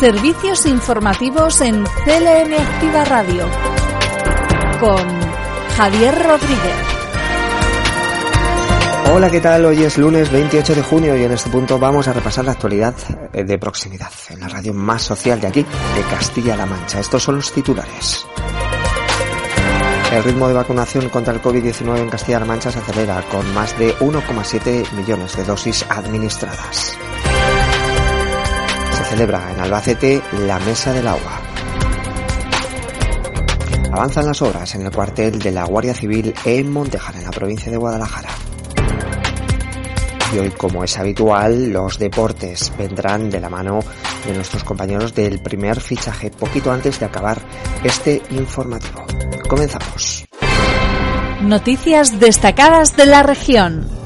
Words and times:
Servicios 0.00 0.66
informativos 0.66 1.62
en 1.62 1.82
CLM 1.82 2.52
Activa 2.52 3.02
Radio 3.06 3.48
con 4.78 4.98
Javier 5.74 6.14
Rodríguez. 6.22 6.76
Hola, 9.14 9.30
¿qué 9.30 9.40
tal? 9.40 9.64
Hoy 9.64 9.82
es 9.84 9.96
lunes 9.96 10.30
28 10.30 10.74
de 10.74 10.82
junio 10.82 11.16
y 11.16 11.24
en 11.24 11.32
este 11.32 11.48
punto 11.48 11.78
vamos 11.78 12.08
a 12.08 12.12
repasar 12.12 12.44
la 12.44 12.52
actualidad 12.52 12.94
eh, 13.32 13.44
de 13.44 13.58
proximidad 13.58 14.12
en 14.28 14.40
la 14.40 14.48
radio 14.48 14.74
más 14.74 15.00
social 15.00 15.40
de 15.40 15.46
aquí, 15.46 15.62
de 15.62 16.02
Castilla-La 16.10 16.66
Mancha. 16.66 17.00
Estos 17.00 17.22
son 17.22 17.36
los 17.36 17.50
titulares. 17.50 18.26
El 20.12 20.22
ritmo 20.22 20.46
de 20.48 20.54
vacunación 20.54 21.08
contra 21.08 21.32
el 21.32 21.40
COVID-19 21.40 22.00
en 22.00 22.10
Castilla-La 22.10 22.44
Mancha 22.44 22.70
se 22.70 22.80
acelera 22.80 23.22
con 23.30 23.50
más 23.54 23.78
de 23.78 23.96
1,7 23.96 24.92
millones 24.92 25.34
de 25.38 25.44
dosis 25.44 25.86
administradas 25.88 26.98
celebra 29.06 29.52
en 29.52 29.60
Albacete 29.60 30.22
la 30.46 30.58
Mesa 30.60 30.92
del 30.92 31.06
Agua. 31.06 31.40
Avanzan 33.92 34.26
las 34.26 34.42
obras 34.42 34.74
en 34.74 34.82
el 34.82 34.90
cuartel 34.90 35.38
de 35.38 35.52
la 35.52 35.64
Guardia 35.64 35.94
Civil 35.94 36.34
en 36.44 36.70
Montejar, 36.70 37.16
en 37.16 37.24
la 37.24 37.30
provincia 37.30 37.70
de 37.70 37.78
Guadalajara. 37.78 38.28
Y 40.34 40.38
hoy, 40.38 40.50
como 40.50 40.82
es 40.82 40.98
habitual, 40.98 41.70
los 41.70 41.98
deportes 41.98 42.72
vendrán 42.76 43.30
de 43.30 43.40
la 43.40 43.48
mano 43.48 43.78
de 44.26 44.34
nuestros 44.34 44.64
compañeros 44.64 45.14
del 45.14 45.40
primer 45.40 45.80
fichaje 45.80 46.30
poquito 46.30 46.72
antes 46.72 46.98
de 46.98 47.06
acabar 47.06 47.40
este 47.84 48.20
informativo. 48.30 49.04
Comenzamos. 49.48 50.24
Noticias 51.42 52.18
destacadas 52.18 52.96
de 52.96 53.06
la 53.06 53.22
región. 53.22 54.05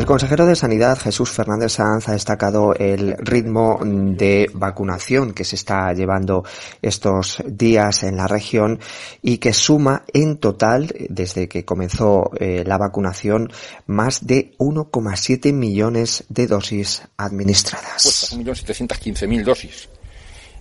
El 0.00 0.06
consejero 0.06 0.46
de 0.46 0.56
Sanidad, 0.56 0.98
Jesús 0.98 1.30
Fernández 1.30 1.72
Sanz, 1.72 2.08
ha 2.08 2.12
destacado 2.12 2.72
el 2.74 3.18
ritmo 3.18 3.78
de 3.84 4.50
vacunación 4.54 5.34
que 5.34 5.44
se 5.44 5.56
está 5.56 5.92
llevando 5.92 6.42
estos 6.80 7.42
días 7.44 8.02
en 8.04 8.16
la 8.16 8.26
región 8.26 8.80
y 9.20 9.36
que 9.36 9.52
suma 9.52 10.04
en 10.14 10.38
total, 10.38 10.90
desde 11.10 11.48
que 11.48 11.66
comenzó 11.66 12.30
eh, 12.40 12.64
la 12.66 12.78
vacunación, 12.78 13.52
más 13.88 14.26
de 14.26 14.54
1,7 14.56 15.52
millones 15.52 16.24
de 16.30 16.46
dosis 16.46 17.02
administradas. 17.18 18.30
Pues 18.32 18.66
1.715.000 18.66 19.44
dosis. 19.44 19.90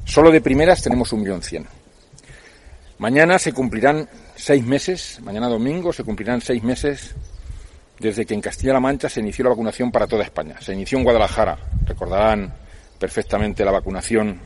Solo 0.04 0.32
de 0.32 0.42
primeras 0.42 0.84
tenemos 0.84 1.14
1.100.000. 1.14 1.66
Mañana 2.98 3.40
se 3.40 3.54
cumplirán 3.54 4.10
seis 4.36 4.66
meses, 4.66 5.22
mañana 5.24 5.48
domingo 5.48 5.94
se 5.94 6.04
cumplirán 6.04 6.42
seis 6.42 6.62
meses 6.62 7.16
desde 8.00 8.26
que 8.26 8.34
en 8.34 8.42
Castilla-La 8.42 8.80
Mancha 8.80 9.10
se 9.10 9.20
inició 9.20 9.44
la 9.44 9.50
vacunación 9.52 9.92
para 9.92 10.08
toda 10.08 10.24
España. 10.24 10.56
Se 10.62 10.74
inició 10.74 10.98
en 10.98 11.04
Guadalajara, 11.04 11.58
recordarán 11.86 12.54
perfectamente 12.98 13.66
la 13.66 13.72
vacunación 13.72 14.40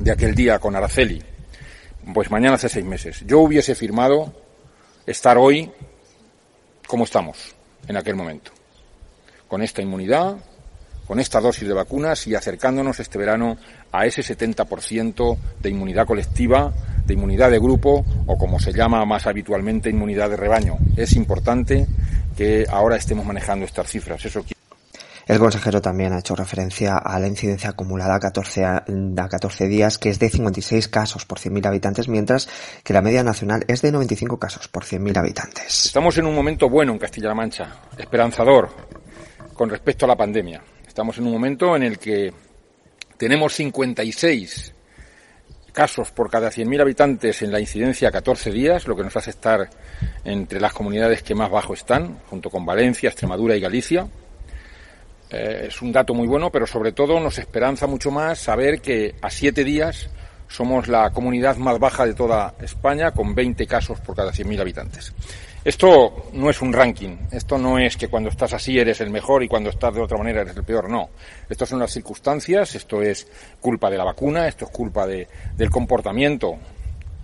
de 0.00 0.12
aquel 0.12 0.34
día 0.34 0.58
con 0.58 0.74
Araceli. 0.74 1.22
Pues 2.12 2.30
mañana 2.30 2.54
hace 2.54 2.68
seis 2.68 2.84
meses. 2.84 3.24
Yo 3.26 3.40
hubiese 3.40 3.74
firmado 3.74 4.32
estar 5.06 5.38
hoy 5.38 5.70
como 6.86 7.04
estamos 7.04 7.54
en 7.88 7.96
aquel 7.96 8.14
momento, 8.14 8.52
con 9.48 9.62
esta 9.62 9.82
inmunidad, 9.82 10.36
con 11.06 11.20
esta 11.20 11.40
dosis 11.40 11.66
de 11.68 11.74
vacunas 11.74 12.26
y 12.26 12.34
acercándonos 12.34 12.98
este 13.00 13.18
verano 13.18 13.56
a 13.92 14.06
ese 14.06 14.22
70% 14.22 15.38
de 15.60 15.70
inmunidad 15.70 16.06
colectiva, 16.06 16.72
de 17.06 17.14
inmunidad 17.14 17.50
de 17.50 17.58
grupo 17.58 18.04
o 18.26 18.36
como 18.36 18.58
se 18.58 18.72
llama 18.72 19.04
más 19.04 19.26
habitualmente 19.26 19.90
inmunidad 19.90 20.30
de 20.30 20.36
rebaño. 20.36 20.76
Es 20.96 21.14
importante 21.14 21.86
que 22.36 22.66
ahora 22.68 22.96
estemos 22.96 23.24
manejando 23.24 23.64
estas 23.64 23.88
cifras. 23.88 24.24
Eso 24.24 24.44
el 25.26 25.40
consejero 25.40 25.82
también 25.82 26.12
ha 26.12 26.20
hecho 26.20 26.36
referencia 26.36 26.98
a 26.98 27.18
la 27.18 27.26
incidencia 27.26 27.70
acumulada 27.70 28.14
a 28.14 28.20
14, 28.20 28.64
a 28.64 28.84
14 29.28 29.66
días, 29.66 29.98
que 29.98 30.08
es 30.08 30.20
de 30.20 30.30
56 30.30 30.86
casos 30.86 31.24
por 31.24 31.40
100.000 31.40 31.66
habitantes, 31.66 32.06
mientras 32.06 32.48
que 32.84 32.92
la 32.92 33.02
media 33.02 33.24
nacional 33.24 33.64
es 33.66 33.82
de 33.82 33.90
95 33.90 34.38
casos 34.38 34.68
por 34.68 34.84
100.000 34.84 35.18
habitantes. 35.18 35.86
Estamos 35.86 36.16
en 36.18 36.26
un 36.26 36.34
momento 36.34 36.70
bueno 36.70 36.92
en 36.92 36.98
Castilla-La 37.00 37.34
Mancha, 37.34 37.66
esperanzador 37.98 38.70
con 39.52 39.68
respecto 39.68 40.04
a 40.04 40.08
la 40.08 40.16
pandemia. 40.16 40.62
Estamos 40.86 41.18
en 41.18 41.26
un 41.26 41.32
momento 41.32 41.74
en 41.74 41.82
el 41.82 41.98
que 41.98 42.32
tenemos 43.18 43.52
56 43.52 44.75
casos 45.76 46.10
por 46.10 46.30
cada 46.30 46.48
100.000 46.48 46.80
habitantes 46.80 47.42
en 47.42 47.52
la 47.52 47.60
incidencia 47.60 48.10
14 48.10 48.50
días, 48.50 48.88
lo 48.88 48.96
que 48.96 49.02
nos 49.02 49.14
hace 49.14 49.28
estar 49.28 49.68
entre 50.24 50.58
las 50.58 50.72
comunidades 50.72 51.22
que 51.22 51.34
más 51.34 51.50
bajo 51.50 51.74
están, 51.74 52.18
junto 52.30 52.48
con 52.48 52.64
Valencia, 52.64 53.10
Extremadura 53.10 53.54
y 53.54 53.60
Galicia. 53.60 54.08
Eh, 55.28 55.66
es 55.68 55.82
un 55.82 55.92
dato 55.92 56.14
muy 56.14 56.26
bueno, 56.26 56.50
pero 56.50 56.66
sobre 56.66 56.92
todo 56.92 57.20
nos 57.20 57.38
esperanza 57.38 57.86
mucho 57.86 58.10
más 58.10 58.38
saber 58.38 58.80
que 58.80 59.16
a 59.20 59.28
siete 59.28 59.64
días 59.64 60.08
somos 60.48 60.88
la 60.88 61.10
comunidad 61.10 61.58
más 61.58 61.78
baja 61.78 62.06
de 62.06 62.14
toda 62.14 62.54
España, 62.62 63.10
con 63.10 63.34
20 63.34 63.66
casos 63.66 64.00
por 64.00 64.16
cada 64.16 64.32
100.000 64.32 64.58
habitantes. 64.58 65.12
Esto 65.66 66.28
no 66.34 66.48
es 66.48 66.62
un 66.62 66.72
ranking, 66.72 67.16
esto 67.32 67.58
no 67.58 67.76
es 67.76 67.96
que 67.96 68.06
cuando 68.06 68.28
estás 68.28 68.52
así 68.52 68.78
eres 68.78 69.00
el 69.00 69.10
mejor 69.10 69.42
y 69.42 69.48
cuando 69.48 69.70
estás 69.70 69.92
de 69.92 70.00
otra 70.00 70.16
manera 70.16 70.42
eres 70.42 70.56
el 70.56 70.62
peor, 70.62 70.88
no. 70.88 71.10
Estas 71.50 71.68
son 71.68 71.80
las 71.80 71.90
circunstancias, 71.90 72.76
esto 72.76 73.02
es 73.02 73.26
culpa 73.60 73.90
de 73.90 73.98
la 73.98 74.04
vacuna, 74.04 74.46
esto 74.46 74.66
es 74.66 74.70
culpa 74.70 75.08
de, 75.08 75.26
del 75.56 75.68
comportamiento 75.68 76.56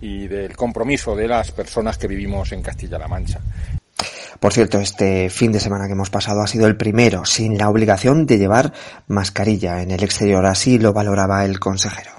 y 0.01 0.27
del 0.27 0.57
compromiso 0.57 1.15
de 1.15 1.29
las 1.29 1.53
personas 1.53 1.97
que 1.97 2.09
vivimos 2.09 2.51
en 2.51 2.61
Castilla-La 2.61 3.07
Mancha. 3.07 3.39
Por 4.41 4.51
cierto, 4.51 4.77
este 4.77 5.29
fin 5.29 5.53
de 5.53 5.61
semana 5.61 5.87
que 5.87 5.93
hemos 5.93 6.09
pasado 6.09 6.41
ha 6.41 6.47
sido 6.47 6.67
el 6.67 6.75
primero 6.75 7.23
sin 7.23 7.57
la 7.57 7.69
obligación 7.69 8.25
de 8.25 8.39
llevar 8.39 8.73
mascarilla 9.07 9.81
en 9.81 9.91
el 9.91 10.03
exterior, 10.03 10.45
así 10.45 10.79
lo 10.79 10.91
valoraba 10.91 11.45
el 11.45 11.61
consejero. 11.61 12.11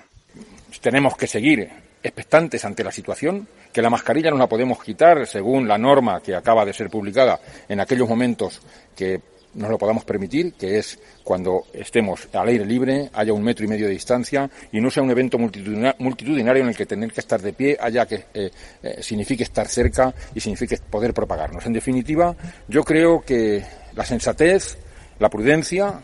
Tenemos 0.80 1.18
que 1.18 1.26
seguir 1.26 1.83
expectantes 2.04 2.65
ante 2.66 2.84
la 2.84 2.92
situación, 2.92 3.48
que 3.72 3.82
la 3.82 3.91
mascarilla 3.91 4.31
no 4.31 4.37
la 4.37 4.47
podemos 4.47 4.81
quitar 4.82 5.26
según 5.26 5.66
la 5.66 5.78
norma 5.78 6.20
que 6.20 6.37
acaba 6.37 6.65
de 6.65 6.75
ser 6.75 6.91
publicada 6.91 7.41
en 7.66 7.81
aquellos 7.81 8.09
momentos 8.09 8.60
que 8.94 9.20
nos 9.54 9.70
lo 9.70 9.78
podamos 9.78 10.04
permitir, 10.04 10.53
que 10.54 10.78
es 10.78 10.98
cuando 11.22 11.64
estemos 11.72 12.28
al 12.32 12.48
aire 12.48 12.66
libre, 12.66 13.09
haya 13.14 13.32
un 13.32 13.43
metro 13.43 13.64
y 13.64 13.69
medio 13.69 13.87
de 13.87 13.93
distancia 13.93 14.50
y 14.72 14.81
no 14.81 14.91
sea 14.91 15.03
un 15.03 15.10
evento 15.10 15.38
multitudinario 15.38 16.62
en 16.62 16.69
el 16.69 16.76
que 16.76 16.87
tener 16.87 17.12
que 17.12 17.20
estar 17.20 17.41
de 17.41 17.53
pie 17.53 17.76
haya 17.81 18.04
que 18.04 18.26
eh, 18.34 18.50
eh, 18.82 19.03
signifique 19.03 19.44
estar 19.44 19.66
cerca 19.69 20.12
y 20.34 20.41
signifique 20.41 20.76
poder 20.91 21.14
propagarnos. 21.14 21.64
En 21.66 21.72
definitiva, 21.72 22.34
yo 22.69 22.82
creo 22.82 23.22
que 23.22 23.64
la 23.94 24.04
sensatez, 24.04 24.76
la 25.20 25.31
prudencia 25.31 26.03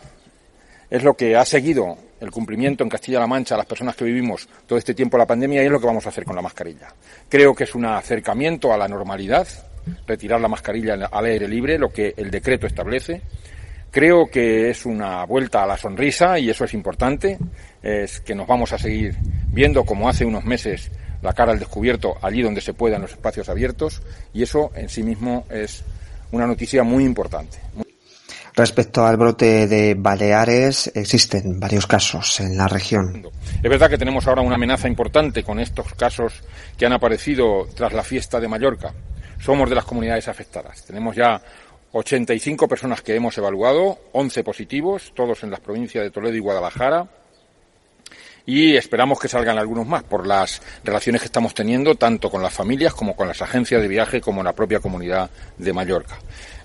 es 0.89 1.03
lo 1.03 1.13
que 1.13 1.35
ha 1.35 1.45
seguido 1.45 1.97
el 2.21 2.31
cumplimiento 2.31 2.83
en 2.83 2.89
Castilla-La 2.89 3.27
Mancha 3.27 3.55
a 3.55 3.57
las 3.57 3.67
personas 3.67 3.95
que 3.95 4.05
vivimos 4.05 4.47
todo 4.65 4.77
este 4.77 4.93
tiempo 4.93 5.17
la 5.17 5.25
pandemia 5.25 5.61
y 5.61 5.65
es 5.65 5.71
lo 5.71 5.79
que 5.79 5.87
vamos 5.87 6.05
a 6.05 6.09
hacer 6.09 6.23
con 6.23 6.35
la 6.35 6.41
mascarilla. 6.41 6.87
Creo 7.27 7.53
que 7.53 7.65
es 7.65 7.75
un 7.75 7.85
acercamiento 7.85 8.71
a 8.71 8.77
la 8.77 8.87
normalidad, 8.87 9.47
retirar 10.05 10.39
la 10.39 10.47
mascarilla 10.47 10.93
al 10.93 11.25
aire 11.25 11.47
libre, 11.47 11.77
lo 11.77 11.89
que 11.89 12.13
el 12.15 12.29
decreto 12.29 12.67
establece. 12.67 13.21
Creo 13.89 14.27
que 14.27 14.69
es 14.69 14.85
una 14.85 15.25
vuelta 15.25 15.63
a 15.63 15.67
la 15.67 15.75
sonrisa 15.75 16.39
y 16.39 16.49
eso 16.49 16.63
es 16.63 16.73
importante, 16.73 17.37
es 17.81 18.21
que 18.21 18.35
nos 18.35 18.47
vamos 18.47 18.71
a 18.71 18.77
seguir 18.77 19.15
viendo 19.47 19.83
como 19.83 20.07
hace 20.07 20.23
unos 20.23 20.45
meses 20.45 20.91
la 21.21 21.33
cara 21.33 21.51
al 21.51 21.59
descubierto 21.59 22.15
allí 22.21 22.41
donde 22.41 22.61
se 22.61 22.73
pueda 22.73 22.95
en 22.95 23.01
los 23.01 23.11
espacios 23.11 23.49
abiertos 23.49 24.01
y 24.33 24.43
eso 24.43 24.71
en 24.75 24.89
sí 24.89 25.03
mismo 25.03 25.45
es 25.49 25.83
una 26.31 26.47
noticia 26.47 26.83
muy 26.83 27.03
importante. 27.03 27.57
Respecto 28.53 29.05
al 29.05 29.15
brote 29.15 29.67
de 29.67 29.95
Baleares, 29.97 30.91
existen 30.93 31.59
varios 31.59 31.87
casos 31.87 32.39
en 32.41 32.57
la 32.57 32.67
región. 32.67 33.25
Es 33.63 33.69
verdad 33.69 33.89
que 33.89 33.97
tenemos 33.97 34.27
ahora 34.27 34.41
una 34.41 34.55
amenaza 34.55 34.87
importante 34.87 35.43
con 35.43 35.59
estos 35.59 35.93
casos 35.93 36.43
que 36.77 36.85
han 36.85 36.93
aparecido 36.93 37.67
tras 37.75 37.93
la 37.93 38.03
fiesta 38.03 38.39
de 38.39 38.49
Mallorca. 38.49 38.93
Somos 39.39 39.69
de 39.69 39.75
las 39.75 39.85
comunidades 39.85 40.27
afectadas. 40.27 40.83
Tenemos 40.83 41.15
ya 41.15 41.41
85 41.93 42.67
personas 42.67 43.01
que 43.01 43.15
hemos 43.15 43.37
evaluado, 43.37 43.99
11 44.11 44.43
positivos, 44.43 45.13
todos 45.15 45.43
en 45.43 45.51
las 45.51 45.59
provincias 45.61 46.03
de 46.03 46.11
Toledo 46.11 46.35
y 46.35 46.39
Guadalajara. 46.39 47.07
Y 48.45 48.75
esperamos 48.75 49.19
que 49.19 49.27
salgan 49.27 49.59
algunos 49.59 49.87
más 49.87 50.03
por 50.03 50.27
las 50.27 50.61
relaciones 50.83 51.21
que 51.21 51.27
estamos 51.27 51.53
teniendo 51.53 51.95
tanto 51.95 52.29
con 52.29 52.41
las 52.41 52.53
familias 52.53 52.93
como 52.93 53.15
con 53.15 53.27
las 53.27 53.41
agencias 53.41 53.81
de 53.81 53.87
viaje 53.87 54.19
como 54.19 54.41
en 54.41 54.45
la 54.45 54.53
propia 54.53 54.79
comunidad 54.79 55.29
de 55.57 55.73
Mallorca, 55.73 56.17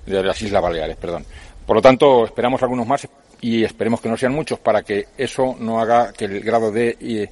de 0.07 0.23
las 0.23 0.41
Islas 0.43 0.63
Baleares, 0.63 0.97
perdón. 0.97 1.25
Por 1.67 1.77
lo 1.77 1.83
tanto, 1.83 2.25
esperamos 2.25 2.63
algunos 2.63 2.87
más 2.87 3.09
y 3.41 3.65
esperemos 3.65 4.01
que 4.01 4.09
no 4.09 4.17
sean 4.17 4.33
muchos 4.33 4.59
para 4.59 4.83
que 4.83 5.09
eso 5.19 5.57
no 5.59 5.81
haga 5.81 6.13
que 6.13 6.27
el 6.27 6.41
grado 6.41 6.71
de, 6.71 6.97
eh, 7.01 7.29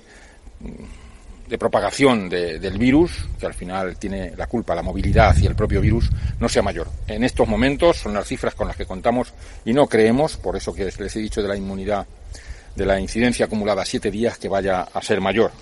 propagación 1.56 2.28
del 2.28 2.78
virus, 2.78 3.28
que 3.38 3.46
al 3.46 3.54
final 3.54 3.96
tiene 3.96 4.32
la 4.36 4.48
culpa 4.48 4.74
la 4.74 4.82
movilidad 4.82 5.36
y 5.36 5.46
el 5.46 5.54
propio 5.54 5.80
virus, 5.80 6.10
no 6.40 6.48
sea 6.48 6.62
mayor. 6.62 6.88
En 7.06 7.22
estos 7.22 7.46
momentos 7.46 7.98
son 7.98 8.12
las 8.12 8.26
cifras 8.26 8.56
con 8.56 8.66
las 8.66 8.76
que 8.76 8.86
contamos 8.86 9.32
y 9.64 9.72
no 9.72 9.86
creemos, 9.86 10.36
por 10.36 10.56
eso 10.56 10.74
que 10.74 10.84
les 10.84 11.16
he 11.16 11.20
dicho 11.20 11.40
de 11.40 11.48
la 11.48 11.56
inmunidad, 11.56 12.04
de 12.74 12.86
la 12.86 12.98
incidencia 12.98 13.46
acumulada 13.46 13.82
a 13.82 13.86
siete 13.86 14.10
días, 14.10 14.36
que 14.36 14.48
vaya 14.48 14.82
a 14.82 15.00
ser 15.00 15.20
mayor. 15.20 15.52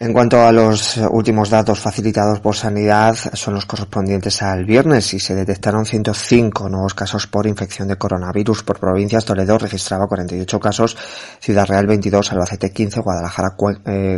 En 0.00 0.12
cuanto 0.12 0.40
a 0.40 0.52
los 0.52 0.96
últimos 1.10 1.50
datos 1.50 1.80
facilitados 1.80 2.38
por 2.38 2.54
Sanidad, 2.54 3.16
son 3.32 3.54
los 3.54 3.66
correspondientes 3.66 4.42
al 4.42 4.64
viernes 4.64 5.12
y 5.12 5.18
se 5.18 5.34
detectaron 5.34 5.86
105 5.86 6.68
nuevos 6.68 6.94
casos 6.94 7.26
por 7.26 7.48
infección 7.48 7.88
de 7.88 7.96
coronavirus 7.96 8.62
por 8.62 8.78
provincias. 8.78 9.24
Toledo 9.24 9.58
registraba 9.58 10.06
48 10.06 10.60
casos, 10.60 10.96
Ciudad 11.40 11.66
Real 11.66 11.88
22, 11.88 12.30
Albacete 12.30 12.70
15, 12.70 13.00
Guadalajara 13.00 13.56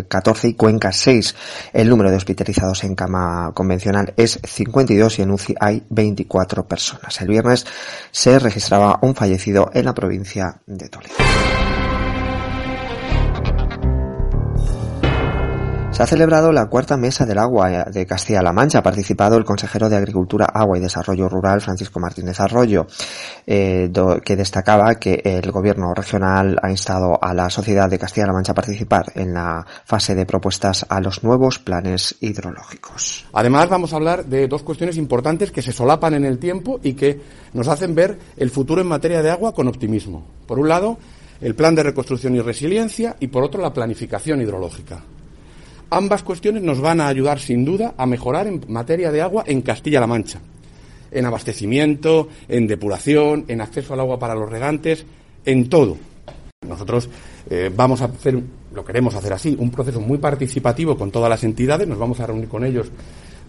14 0.07 0.47
eh, 0.47 0.51
y 0.51 0.55
Cuenca 0.55 0.93
6. 0.93 1.35
El 1.73 1.89
número 1.89 2.11
de 2.11 2.17
hospitalizados 2.19 2.85
en 2.85 2.95
cama 2.95 3.53
convencional 3.55 4.13
es 4.19 4.39
52 4.45 5.19
y 5.19 5.23
en 5.23 5.31
UCI 5.31 5.55
hay 5.59 5.87
24 5.89 6.69
personas. 6.69 7.19
El 7.23 7.29
viernes 7.29 7.65
se 8.11 8.39
registraba 8.39 8.99
un 9.01 9.15
fallecido 9.15 9.71
en 9.73 9.87
la 9.87 9.95
provincia 9.95 10.61
de 10.67 10.91
Toledo. 10.91 11.15
Se 16.01 16.05
ha 16.05 16.07
celebrado 16.07 16.51
la 16.51 16.65
cuarta 16.65 16.97
mesa 16.97 17.27
del 17.27 17.37
agua 17.37 17.85
de 17.85 18.07
Castilla-La 18.07 18.55
Mancha. 18.55 18.79
Ha 18.79 18.83
participado 18.83 19.37
el 19.37 19.45
consejero 19.45 19.91
de 19.91 19.97
Agricultura, 19.99 20.47
Agua 20.47 20.79
y 20.79 20.81
Desarrollo 20.81 21.29
Rural, 21.29 21.61
Francisco 21.61 22.01
Martínez 22.01 22.41
Arroyo, 22.41 22.87
eh, 23.47 23.93
que 24.25 24.35
destacaba 24.35 24.95
que 24.95 25.21
el 25.23 25.53
gobierno 25.53 25.93
regional 25.93 26.57
ha 26.63 26.71
instado 26.71 27.23
a 27.23 27.35
la 27.35 27.51
sociedad 27.51 27.91
de 27.91 27.99
Castilla-La 27.99 28.33
Mancha 28.33 28.53
a 28.53 28.55
participar 28.55 29.13
en 29.15 29.35
la 29.35 29.67
fase 29.85 30.15
de 30.15 30.25
propuestas 30.25 30.87
a 30.89 31.03
los 31.03 31.23
nuevos 31.23 31.59
planes 31.59 32.17
hidrológicos. 32.21 33.27
Además, 33.35 33.69
vamos 33.69 33.93
a 33.93 33.97
hablar 33.97 34.25
de 34.25 34.49
dos 34.49 34.63
cuestiones 34.63 34.97
importantes 34.97 35.53
que 35.53 35.61
se 35.61 35.71
solapan 35.71 36.15
en 36.15 36.25
el 36.25 36.39
tiempo 36.39 36.81
y 36.83 36.95
que 36.95 37.21
nos 37.53 37.69
hacen 37.69 37.95
ver 37.95 38.19
el 38.39 38.49
futuro 38.49 38.81
en 38.81 38.89
materia 38.89 39.21
de 39.21 39.29
agua 39.29 39.53
con 39.53 39.69
optimismo. 39.69 40.27
Por 40.47 40.61
un 40.61 40.69
lado, 40.71 40.97
el 41.43 41.55
plan 41.55 41.75
de 41.75 41.83
reconstrucción 41.83 42.35
y 42.37 42.41
resiliencia 42.41 43.17
y 43.21 43.27
por 43.27 43.45
otro, 43.45 43.61
la 43.61 43.75
planificación 43.75 44.41
hidrológica. 44.41 45.03
Ambas 45.93 46.23
cuestiones 46.23 46.63
nos 46.63 46.81
van 46.81 47.01
a 47.01 47.09
ayudar 47.09 47.41
sin 47.41 47.65
duda 47.65 47.95
a 47.97 48.07
mejorar 48.07 48.47
en 48.47 48.65
materia 48.69 49.11
de 49.11 49.23
agua 49.23 49.43
en 49.45 49.61
Castilla-La 49.61 50.07
Mancha, 50.07 50.41
en 51.11 51.27
abastecimiento, 51.27 52.29
en 52.49 52.69
depuración, 52.69 53.45
en 53.49 53.61
acceso 53.61 53.95
al 53.95 54.01
agua 54.01 54.17
para 54.17 54.37
los 54.37 54.49
regantes, 54.49 55.05
en 55.45 55.69
todo. 55.69 55.97
Nosotros 56.65 57.09
eh, 57.51 57.73
vamos 57.75 58.03
a 58.03 58.05
hacer, 58.05 58.41
lo 58.73 58.85
queremos 58.85 59.17
hacer 59.17 59.33
así, 59.33 59.57
un 59.59 59.73
proceso 59.73 60.01
muy 60.01 60.19
participativo 60.19 60.97
con 60.97 61.11
todas 61.11 61.29
las 61.29 61.43
entidades, 61.43 61.89
nos 61.89 61.99
vamos 61.99 62.21
a 62.21 62.27
reunir 62.27 62.49
con 62.49 62.65
ellos 62.65 62.89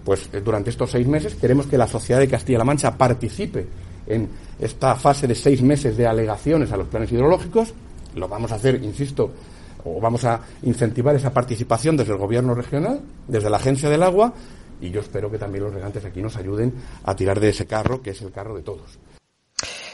pues 0.04 0.28
eh, 0.34 0.42
durante 0.44 0.72
estos 0.72 0.90
seis 0.90 1.06
meses. 1.06 1.36
Queremos 1.36 1.68
que 1.68 1.78
la 1.78 1.88
sociedad 1.88 2.20
de 2.20 2.28
Castilla-La 2.28 2.64
Mancha 2.64 2.98
participe 2.98 3.68
en 4.08 4.28
esta 4.60 4.96
fase 4.96 5.28
de 5.28 5.36
seis 5.36 5.62
meses 5.62 5.96
de 5.96 6.08
alegaciones 6.08 6.72
a 6.72 6.78
los 6.78 6.88
planes 6.88 7.12
hidrológicos. 7.12 7.72
Lo 8.16 8.28
vamos 8.28 8.52
a 8.52 8.56
hacer, 8.56 8.84
insisto, 8.84 9.32
o 9.86 10.00
vamos 10.00 10.26
a 10.26 10.42
incentivar 10.64 11.16
esa 11.16 11.32
participación 11.32 11.98
desde 11.98 12.14
el 12.14 12.20
gobierno 12.20 12.54
regional, 12.54 13.02
desde 13.28 13.50
la 13.50 13.58
agencia 13.58 13.90
del 13.90 14.04
agua, 14.04 14.34
y 14.82 14.90
yo 14.90 15.02
espero 15.02 15.30
que 15.30 15.38
también 15.38 15.64
los 15.64 15.74
regantes 15.74 16.04
aquí 16.06 16.22
nos 16.22 16.36
ayuden 16.38 16.74
a 17.04 17.16
tirar 17.16 17.40
de 17.40 17.50
ese 17.50 17.66
carro, 17.66 18.02
que 18.02 18.12
es 18.12 18.22
el 18.22 18.32
carro 18.32 18.56
de 18.56 18.64
todos. 18.64 19.00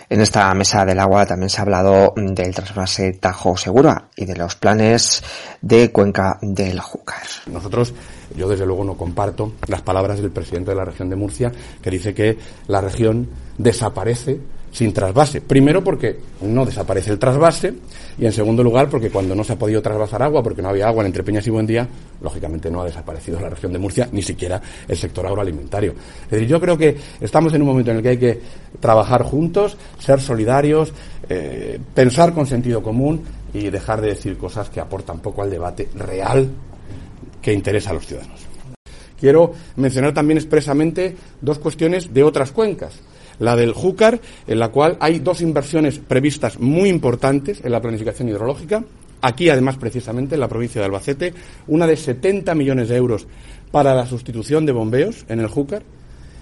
En 0.10 0.22
esta 0.22 0.54
mesa 0.54 0.86
del 0.86 1.00
agua 1.00 1.26
también 1.26 1.50
se 1.50 1.60
ha 1.60 1.64
hablado 1.64 2.14
del 2.16 2.56
trasvase 2.56 3.12
Tajo 3.14 3.58
Segura 3.58 4.08
y 4.16 4.26
de 4.26 4.38
los 4.38 4.56
planes 4.56 5.22
de 5.62 5.92
Cuenca 5.92 6.40
del 6.42 6.80
Júcar. 6.80 7.24
Nosotros, 7.48 7.94
yo 8.34 8.48
desde 8.48 8.66
luego 8.66 8.86
no 8.86 8.96
comparto 8.96 9.52
las 9.68 9.82
palabras 9.82 10.22
del 10.22 10.32
presidente 10.32 10.72
de 10.72 10.78
la 10.78 10.86
región 10.86 11.10
de 11.10 11.18
Murcia, 11.18 11.52
que 11.82 11.92
dice 11.92 12.14
que 12.14 12.38
la 12.68 12.80
región 12.80 13.28
desaparece 13.58 14.40
sin 14.78 14.94
trasvase. 14.94 15.42
Primero 15.42 15.84
porque 15.84 16.20
no 16.42 16.64
desaparece 16.64 17.10
el 17.10 17.18
trasvase 17.18 17.74
y 18.20 18.28
en 18.28 18.32
segundo 18.32 18.62
lugar 18.62 18.90
porque 18.92 19.10
cuando 19.10 19.34
no 19.34 19.44
se 19.44 19.54
ha 19.54 19.56
podido 19.56 19.82
trasvasar 19.82 20.22
agua 20.22 20.44
porque 20.44 20.62
no 20.62 20.70
había 20.70 20.88
agua 20.88 21.02
en 21.02 21.08
Entre 21.08 21.24
Peñas 21.24 21.48
y 21.48 21.50
Buendía, 21.50 21.88
lógicamente 22.22 22.70
no 22.70 22.82
ha 22.82 22.86
desaparecido 22.86 23.40
la 23.40 23.50
región 23.50 23.74
de 23.74 23.80
Murcia, 23.80 24.08
ni 24.12 24.22
siquiera 24.22 24.62
el 24.88 24.96
sector 24.96 25.26
agroalimentario. 25.26 25.96
Es 26.26 26.30
decir, 26.30 26.48
yo 26.48 26.62
creo 26.62 26.78
que 26.78 26.96
estamos 27.20 27.52
en 27.56 27.64
un 27.64 27.70
momento 27.70 27.90
en 27.90 27.98
el 27.98 28.04
que 28.04 28.10
hay 28.10 28.18
que 28.20 28.40
trabajar 28.80 29.24
juntos, 29.24 29.76
ser 29.98 30.22
solidarios, 30.22 30.94
eh, 31.28 31.80
pensar 31.96 32.32
con 32.32 32.46
sentido 32.46 32.84
común 32.84 33.24
y 33.56 33.72
dejar 33.72 34.00
de 34.00 34.10
decir 34.10 34.38
cosas 34.38 34.70
que 34.70 34.80
aportan 34.80 35.22
poco 35.22 35.42
al 35.42 35.50
debate 35.50 35.90
real 35.96 36.48
que 37.42 37.52
interesa 37.52 37.90
a 37.90 37.94
los 37.94 38.06
ciudadanos. 38.06 38.42
Quiero 39.20 39.54
mencionar 39.78 40.14
también 40.14 40.38
expresamente 40.38 41.18
dos 41.42 41.58
cuestiones 41.58 42.14
de 42.14 42.22
otras 42.22 42.52
cuencas 42.52 43.02
la 43.40 43.56
del 43.56 43.74
Júcar, 43.74 44.20
en 44.48 44.60
la 44.60 44.70
cual 44.70 44.98
hay 45.00 45.20
dos 45.20 45.42
inversiones 45.42 46.00
previstas 46.00 46.60
muy 46.60 46.90
importantes 46.90 47.62
en 47.64 47.72
la 47.72 47.82
planificación 47.82 48.30
hidrológica. 48.30 48.84
Aquí, 49.22 49.50
además, 49.50 49.78
precisamente 49.78 50.36
en 50.36 50.42
la 50.42 50.48
provincia 50.48 50.80
de 50.80 50.86
Albacete, 50.86 51.34
una 51.68 51.88
de 51.88 51.98
70 51.98 52.54
millones 52.56 52.90
de 52.90 52.96
euros 52.96 53.28
para 53.72 53.96
la 53.96 54.06
sustitución 54.06 54.66
de 54.66 54.72
bombeos 54.72 55.26
en 55.28 55.40
el 55.40 55.48
Júcar. 55.48 55.84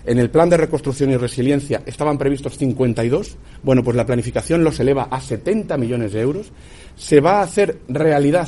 En 0.06 0.20
el 0.20 0.30
plan 0.30 0.50
de 0.50 0.58
reconstrucción 0.58 1.10
y 1.10 1.18
resiliencia 1.18 1.82
estaban 1.86 2.18
previstos 2.18 2.58
52. 2.58 3.38
Bueno, 3.64 3.84
pues 3.84 3.98
la 3.98 4.06
planificación 4.06 4.64
los 4.64 4.80
eleva 4.80 5.08
a 5.10 5.20
70 5.20 5.78
millones 5.78 6.14
de 6.14 6.22
euros. 6.22 6.52
Se 6.96 7.22
va 7.22 7.40
a 7.40 7.44
hacer 7.44 7.80
realidad 7.88 8.48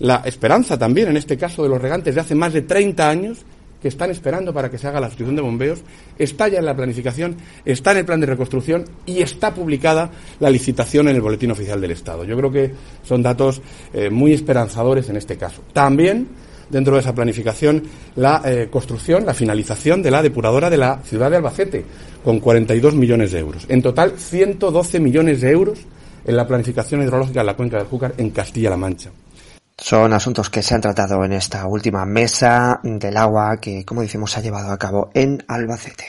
la 0.00 0.22
esperanza 0.24 0.78
también, 0.78 1.08
en 1.08 1.16
este 1.16 1.36
caso, 1.36 1.62
de 1.62 1.68
los 1.68 1.80
regantes 1.80 2.14
de 2.14 2.20
hace 2.22 2.34
más 2.34 2.52
de 2.52 2.62
30 2.62 3.08
años, 3.08 3.38
que 3.80 3.88
están 3.88 4.10
esperando 4.10 4.52
para 4.52 4.70
que 4.70 4.78
se 4.78 4.86
haga 4.86 5.00
la 5.00 5.08
sustitución 5.08 5.36
de 5.36 5.42
bombeos, 5.42 5.80
está 6.18 6.48
ya 6.48 6.58
en 6.58 6.66
la 6.66 6.76
planificación, 6.76 7.36
está 7.64 7.92
en 7.92 7.98
el 7.98 8.04
plan 8.04 8.20
de 8.20 8.26
reconstrucción 8.26 8.84
y 9.06 9.22
está 9.22 9.54
publicada 9.54 10.10
la 10.38 10.50
licitación 10.50 11.08
en 11.08 11.16
el 11.16 11.22
Boletín 11.22 11.50
Oficial 11.50 11.80
del 11.80 11.92
Estado. 11.92 12.24
Yo 12.24 12.36
creo 12.36 12.50
que 12.50 12.72
son 13.02 13.22
datos 13.22 13.62
eh, 13.92 14.10
muy 14.10 14.32
esperanzadores 14.32 15.08
en 15.08 15.16
este 15.16 15.36
caso. 15.36 15.62
También 15.72 16.28
dentro 16.70 16.94
de 16.94 17.00
esa 17.00 17.14
planificación 17.14 17.82
la 18.16 18.42
eh, 18.44 18.68
construcción, 18.70 19.26
la 19.26 19.34
finalización 19.34 20.02
de 20.02 20.10
la 20.10 20.22
depuradora 20.22 20.70
de 20.70 20.76
la 20.76 21.00
ciudad 21.02 21.30
de 21.30 21.36
Albacete, 21.36 21.84
con 22.24 22.40
42 22.40 22.94
millones 22.94 23.32
de 23.32 23.38
euros. 23.40 23.66
En 23.68 23.82
total, 23.82 24.14
112 24.16 25.00
millones 25.00 25.40
de 25.40 25.50
euros 25.50 25.78
en 26.24 26.36
la 26.36 26.46
planificación 26.46 27.02
hidrológica 27.02 27.40
de 27.40 27.46
la 27.46 27.56
cuenca 27.56 27.78
del 27.78 27.86
Júcar 27.86 28.14
en 28.18 28.30
Castilla-La 28.30 28.76
Mancha. 28.76 29.10
Son 29.80 30.12
asuntos 30.12 30.50
que 30.50 30.62
se 30.62 30.74
han 30.74 30.82
tratado 30.82 31.24
en 31.24 31.32
esta 31.32 31.66
última 31.66 32.04
mesa 32.04 32.80
del 32.82 33.16
agua 33.16 33.56
que, 33.56 33.84
como 33.84 34.02
decimos, 34.02 34.30
se 34.30 34.38
ha 34.38 34.42
llevado 34.42 34.70
a 34.70 34.78
cabo 34.78 35.10
en 35.14 35.42
Albacete. 35.48 36.04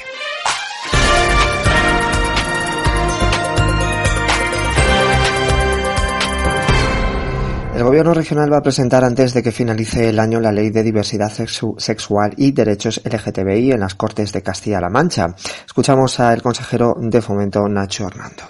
El 7.73 7.83
Gobierno 7.83 8.13
regional 8.13 8.51
va 8.51 8.57
a 8.57 8.61
presentar 8.61 9.05
antes 9.05 9.33
de 9.33 9.41
que 9.41 9.53
finalice 9.53 10.09
el 10.09 10.19
año 10.19 10.41
la 10.41 10.51
Ley 10.51 10.69
de 10.69 10.83
Diversidad 10.83 11.31
Sexual 11.31 12.33
y 12.35 12.51
Derechos 12.51 13.01
LGTBI 13.03 13.71
en 13.71 13.79
las 13.79 13.95
Cortes 13.95 14.33
de 14.33 14.43
Castilla-La 14.43 14.89
Mancha. 14.89 15.33
Escuchamos 15.65 16.19
al 16.19 16.41
consejero 16.41 16.93
de 16.99 17.21
Fomento, 17.21 17.67
Nacho 17.69 18.05
Hernando. 18.05 18.43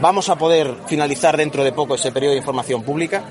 Vamos 0.00 0.28
a 0.28 0.36
poder 0.36 0.74
finalizar 0.86 1.36
dentro 1.36 1.64
de 1.64 1.72
poco 1.72 1.96
ese 1.96 2.12
periodo 2.12 2.32
de 2.32 2.38
información 2.38 2.82
pública 2.82 3.24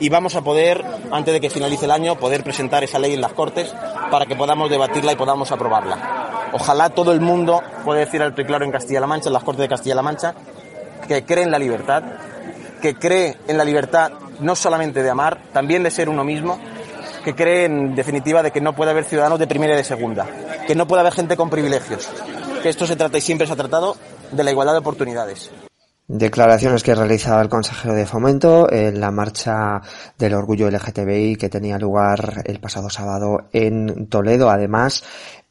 y 0.00 0.08
vamos 0.08 0.34
a 0.36 0.42
poder, 0.42 0.84
antes 1.10 1.34
de 1.34 1.40
que 1.40 1.50
finalice 1.50 1.86
el 1.86 1.90
año, 1.90 2.16
poder 2.16 2.44
presentar 2.44 2.84
esa 2.84 2.98
ley 2.98 3.14
en 3.14 3.20
las 3.20 3.32
Cortes 3.32 3.74
para 4.10 4.26
que 4.26 4.36
podamos 4.36 4.70
debatirla 4.70 5.12
y 5.12 5.16
podamos 5.16 5.50
aprobarla. 5.52 6.50
Ojalá 6.52 6.90
todo 6.90 7.12
el 7.12 7.20
mundo 7.20 7.62
pueda 7.84 8.00
decir 8.00 8.22
alto 8.22 8.40
y 8.40 8.44
claro 8.44 8.64
en 8.64 8.72
Castilla-La 8.72 9.06
Mancha, 9.06 9.28
en 9.28 9.34
las 9.34 9.44
Cortes 9.44 9.62
de 9.62 9.68
Castilla-La 9.68 10.02
Mancha, 10.02 10.34
que 11.06 11.24
cree 11.24 11.44
en 11.44 11.50
la 11.50 11.58
libertad, 11.58 12.02
que 12.80 12.94
cree 12.94 13.36
en 13.46 13.58
la 13.58 13.64
libertad 13.64 14.12
no 14.40 14.54
solamente 14.54 15.02
de 15.02 15.10
amar, 15.10 15.38
también 15.52 15.82
de 15.82 15.90
ser 15.90 16.08
uno 16.08 16.24
mismo, 16.24 16.58
que 17.24 17.34
cree 17.34 17.64
en 17.64 17.94
definitiva 17.94 18.42
de 18.42 18.50
que 18.50 18.60
no 18.60 18.74
puede 18.74 18.92
haber 18.92 19.04
ciudadanos 19.04 19.38
de 19.38 19.46
primera 19.46 19.74
y 19.74 19.76
de 19.76 19.84
segunda, 19.84 20.26
que 20.66 20.74
no 20.74 20.86
puede 20.86 21.00
haber 21.00 21.12
gente 21.12 21.36
con 21.36 21.50
privilegios, 21.50 22.08
que 22.62 22.68
esto 22.68 22.86
se 22.86 22.96
trata 22.96 23.18
y 23.18 23.20
siempre 23.20 23.46
se 23.46 23.52
ha 23.52 23.56
tratado 23.56 23.96
de 24.30 24.44
la 24.44 24.50
igualdad 24.50 24.74
de 24.74 24.78
oportunidades. 24.78 25.50
Declaraciones 26.10 26.82
que 26.82 26.94
realizaba 26.94 27.42
el 27.42 27.50
consejero 27.50 27.92
de 27.92 28.06
Fomento 28.06 28.72
en 28.72 28.98
la 28.98 29.10
marcha 29.10 29.82
del 30.16 30.32
orgullo 30.32 30.70
LGTBI 30.70 31.36
que 31.36 31.50
tenía 31.50 31.78
lugar 31.78 32.44
el 32.46 32.60
pasado 32.60 32.88
sábado 32.88 33.50
en 33.52 34.06
Toledo. 34.06 34.48
Además, 34.48 35.04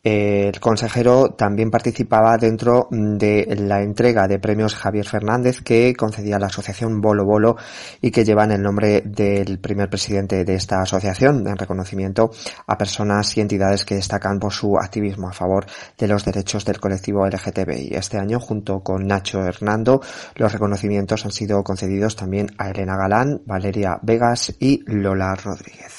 el 0.07 0.61
consejero 0.61 1.31
también 1.31 1.69
participaba 1.69 2.37
dentro 2.37 2.87
de 2.89 3.45
la 3.59 3.81
entrega 3.81 4.25
de 4.25 4.39
premios 4.39 4.73
Javier 4.73 5.05
Fernández 5.05 5.59
que 5.61 5.93
concedía 5.95 6.39
la 6.39 6.45
asociación 6.45 7.01
Bolo 7.01 7.25
Bolo 7.25 7.57
y 8.01 8.09
que 8.09 8.23
llevan 8.23 8.53
el 8.53 8.61
nombre 8.61 9.01
del 9.01 9.59
primer 9.59 9.89
presidente 9.89 10.45
de 10.45 10.55
esta 10.55 10.81
asociación 10.81 11.45
en 11.45 11.57
reconocimiento 11.57 12.31
a 12.67 12.77
personas 12.77 13.35
y 13.35 13.41
entidades 13.41 13.83
que 13.83 13.95
destacan 13.95 14.39
por 14.39 14.53
su 14.53 14.77
activismo 14.77 15.27
a 15.27 15.33
favor 15.33 15.65
de 15.97 16.07
los 16.07 16.23
derechos 16.23 16.63
del 16.63 16.79
colectivo 16.79 17.27
LGTBI. 17.27 17.89
Este 17.91 18.17
año, 18.17 18.39
junto 18.39 18.79
con 18.79 19.07
Nacho 19.07 19.43
Hernando, 19.43 19.99
los 20.35 20.53
reconocimientos 20.53 21.25
han 21.25 21.33
sido 21.33 21.61
concedidos 21.65 22.15
también 22.15 22.47
a 22.57 22.69
Elena 22.69 22.95
Galán, 22.95 23.41
Valeria 23.45 23.99
Vegas 24.01 24.55
y 24.57 24.83
Lola 24.85 25.35
Rodríguez. 25.35 25.96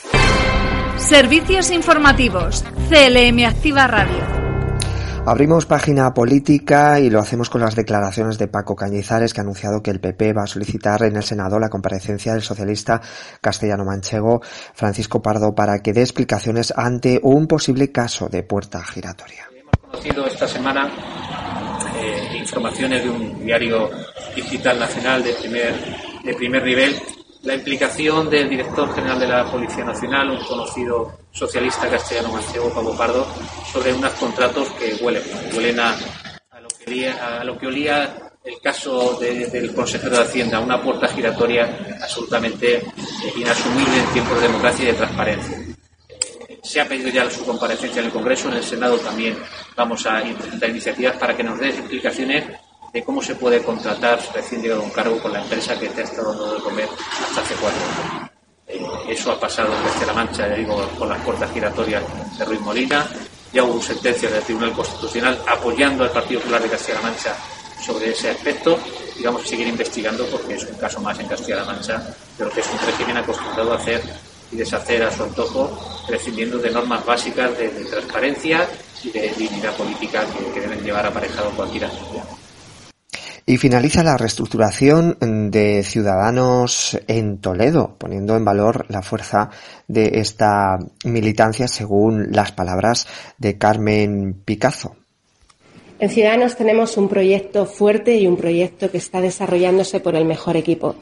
Servicios 0.98 1.70
informativos. 1.70 2.64
CLM 2.90 3.46
Activa 3.46 3.86
Radio. 3.86 4.26
Abrimos 5.24 5.64
página 5.64 6.12
política 6.12 6.98
y 6.98 7.08
lo 7.08 7.20
hacemos 7.20 7.48
con 7.48 7.60
las 7.60 7.76
declaraciones 7.76 8.36
de 8.36 8.48
Paco 8.48 8.74
Cañizares, 8.74 9.32
que 9.32 9.40
ha 9.40 9.42
anunciado 9.42 9.80
que 9.80 9.90
el 9.90 10.00
PP 10.00 10.32
va 10.32 10.42
a 10.42 10.46
solicitar 10.46 11.02
en 11.04 11.16
el 11.16 11.22
Senado 11.22 11.58
la 11.60 11.68
comparecencia 11.68 12.32
del 12.32 12.42
socialista 12.42 13.00
castellano-manchego 13.40 14.40
Francisco 14.74 15.22
Pardo 15.22 15.54
para 15.54 15.78
que 15.78 15.92
dé 15.92 16.00
explicaciones 16.00 16.72
ante 16.76 17.20
un 17.22 17.46
posible 17.46 17.92
caso 17.92 18.28
de 18.28 18.42
puerta 18.42 18.82
giratoria. 18.82 19.48
Hemos 19.52 19.78
conocido 19.78 20.26
esta 20.26 20.48
semana 20.48 20.90
eh, 21.96 22.38
informaciones 22.38 23.04
de 23.04 23.10
un 23.10 23.46
diario 23.46 23.88
digital 24.34 24.78
nacional 24.80 25.22
de 25.22 25.32
primer, 25.34 25.74
de 26.24 26.34
primer 26.34 26.64
nivel 26.64 26.96
la 27.48 27.54
implicación 27.54 28.28
del 28.28 28.50
director 28.50 28.94
general 28.94 29.18
de 29.18 29.26
la 29.26 29.50
Policía 29.50 29.82
Nacional, 29.82 30.28
un 30.32 30.44
conocido 30.44 31.20
socialista 31.32 31.88
castellano 31.88 32.30
manchego, 32.30 32.70
Pablo 32.74 32.94
Pardo, 32.94 33.26
sobre 33.72 33.90
unos 33.94 34.12
contratos 34.12 34.68
que 34.72 35.02
huelen, 35.02 35.80
a, 35.80 35.96
lo, 36.60 37.56
que 37.56 37.66
olía, 37.66 38.30
el 38.44 38.60
caso 38.60 39.18
del 39.18 39.72
consejero 39.72 40.18
de 40.18 40.24
Hacienda, 40.24 40.60
una 40.60 40.82
puerta 40.82 41.08
giratoria 41.08 41.96
absolutamente 42.02 42.76
eh, 42.76 42.82
inasumible 43.34 43.96
en 43.96 44.12
tiempos 44.12 44.42
de 44.42 44.46
democracia 44.46 44.82
y 44.82 44.88
de 44.88 44.92
transparencia. 44.92 45.58
Se 46.62 46.82
ha 46.82 46.86
pedido 46.86 47.08
ya 47.08 47.30
su 47.30 47.46
comparecencia 47.46 48.00
en 48.00 48.06
el 48.08 48.12
Congreso, 48.12 48.50
en 48.50 48.58
el 48.58 48.62
Senado 48.62 48.98
también 48.98 49.38
vamos 49.74 50.04
a 50.04 50.20
presentar 50.20 50.68
iniciativas 50.68 51.16
para 51.16 51.34
que 51.34 51.44
nos 51.44 51.58
dé 51.58 51.70
explicaciones 51.70 52.44
de 52.92 53.04
cómo 53.04 53.22
se 53.22 53.34
puede 53.34 53.62
contratar 53.62 54.20
recién 54.34 54.62
llegado 54.62 54.82
a 54.82 54.84
un 54.84 54.90
cargo 54.90 55.18
con 55.20 55.32
la 55.32 55.42
empresa 55.42 55.78
que 55.78 55.88
te 55.88 56.00
ha 56.00 56.04
estado 56.04 56.30
dando 56.32 56.54
de 56.54 56.60
comer 56.62 56.88
hasta 57.22 57.40
hace 57.40 57.54
cuatro 57.54 57.80
años. 57.80 58.30
Eh, 58.66 59.12
eso 59.12 59.32
ha 59.32 59.40
pasado 59.40 59.74
en 59.74 59.82
Castilla-La 59.82 60.12
Mancha, 60.14 60.48
ya 60.48 60.54
digo, 60.54 60.88
con 60.98 61.08
las 61.08 61.20
puertas 61.22 61.50
giratorias 61.52 62.02
de 62.38 62.44
Ruiz 62.44 62.60
Molina. 62.60 63.06
Ya 63.52 63.64
hubo 63.64 63.80
sentencia 63.80 64.30
del 64.30 64.42
Tribunal 64.42 64.72
Constitucional 64.72 65.38
apoyando 65.46 66.04
al 66.04 66.10
Partido 66.10 66.40
Popular 66.40 66.62
de 66.62 66.68
Castilla-La 66.68 67.02
Mancha 67.02 67.36
sobre 67.80 68.10
ese 68.10 68.30
aspecto 68.30 68.78
y 69.16 69.22
vamos 69.22 69.42
a 69.44 69.46
seguir 69.46 69.66
investigando 69.68 70.26
porque 70.26 70.54
es 70.54 70.64
un 70.64 70.76
caso 70.76 71.00
más 71.00 71.18
en 71.18 71.28
Castilla-La 71.28 71.64
Mancha 71.64 72.14
de 72.36 72.44
lo 72.44 72.50
que 72.50 72.60
es 72.60 72.66
un 72.70 72.78
régimen 72.86 73.16
acostumbrado 73.16 73.72
a 73.72 73.76
hacer 73.76 74.02
y 74.50 74.56
deshacer 74.56 75.02
a 75.02 75.10
su 75.10 75.24
antojo, 75.24 76.04
prescindiendo 76.06 76.58
de 76.58 76.70
normas 76.70 77.04
básicas 77.04 77.56
de, 77.58 77.68
transparencia 77.68 78.66
y 79.02 79.10
de 79.10 79.28
dignidad 79.36 79.76
política 79.76 80.24
que, 80.26 80.52
que 80.52 80.60
deben 80.60 80.82
llevar 80.82 81.06
aparejado 81.06 81.50
cualquier 81.50 81.84
actividad. 81.84 82.37
Y 83.48 83.56
finaliza 83.56 84.02
la 84.02 84.18
reestructuración 84.18 85.16
de 85.50 85.82
Ciudadanos 85.82 87.00
en 87.06 87.38
Toledo, 87.38 87.96
poniendo 87.96 88.36
en 88.36 88.44
valor 88.44 88.84
la 88.90 89.00
fuerza 89.00 89.48
de 89.86 90.20
esta 90.20 90.78
militancia 91.06 91.66
según 91.66 92.30
las 92.30 92.52
palabras 92.52 93.06
de 93.38 93.56
Carmen 93.56 94.34
Picazo. 94.44 94.96
En 95.98 96.10
Ciudadanos 96.10 96.56
tenemos 96.56 96.98
un 96.98 97.08
proyecto 97.08 97.64
fuerte 97.64 98.18
y 98.18 98.26
un 98.26 98.36
proyecto 98.36 98.90
que 98.90 98.98
está 98.98 99.22
desarrollándose 99.22 99.98
por 100.00 100.14
el 100.14 100.26
mejor 100.26 100.58
equipo 100.58 100.96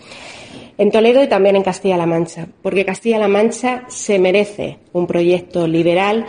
en 0.79 0.91
Toledo 0.91 1.23
y 1.23 1.29
también 1.29 1.57
en 1.57 1.63
Castilla-La 1.63 2.07
Mancha, 2.07 2.49
porque 2.63 2.85
Castilla-La 2.85 3.29
Mancha 3.29 3.85
se 3.89 4.19
merece 4.19 4.79
un 4.93 5.07
proyecto 5.07 5.67
liberal 5.67 6.27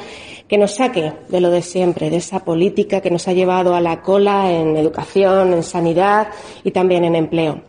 que 0.48 0.58
nos 0.58 0.75
saque 0.75 1.13
de 1.27 1.42
lo 1.42 1.50
de 1.50 1.62
siempre, 1.62 2.10
de 2.10 2.18
esa 2.18 2.46
política 2.46 3.01
que 3.01 3.12
nos 3.12 3.27
ha 3.27 3.34
llevado 3.34 3.75
a 3.75 3.82
la 3.82 4.01
cola 4.01 4.51
en 4.51 4.77
educación, 4.77 5.54
en 5.54 5.63
sanidad 5.63 6.30
y 6.63 6.72
también 6.72 7.04
en 7.04 7.16
empleo. 7.16 7.62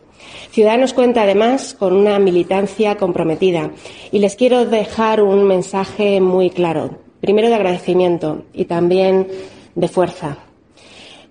Ciudadanos 0.51 0.93
cuenta 0.93 1.23
además 1.23 1.75
con 1.77 1.93
una 1.93 2.17
militancia 2.19 2.97
comprometida 2.97 3.71
y 4.11 4.19
les 4.19 4.35
quiero 4.35 4.65
dejar 4.65 5.21
un 5.21 5.43
mensaje 5.43 6.21
muy 6.21 6.49
claro. 6.49 6.97
Primero 7.21 7.49
de 7.49 7.55
agradecimiento 7.55 8.43
y 8.53 8.65
también 8.65 9.27
de 9.75 9.87
fuerza. 9.87 10.37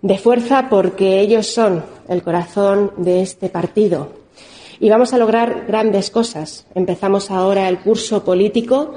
De 0.03 0.19
fuerza 0.19 0.69
porque 0.71 1.21
ellos 1.21 1.47
son 1.47 1.85
el 2.09 2.23
corazón 2.23 2.93
de 2.99 3.23
este 3.23 3.49
partido, 3.49 4.13
y 4.81 4.89
vamos 4.89 5.13
a 5.13 5.19
lograr 5.19 5.65
grandes 5.67 6.11
cosas. 6.11 6.67
Empezamos 6.75 7.31
ahora 7.31 7.69
el 7.69 7.79
curso 7.79 8.25
político 8.25 8.95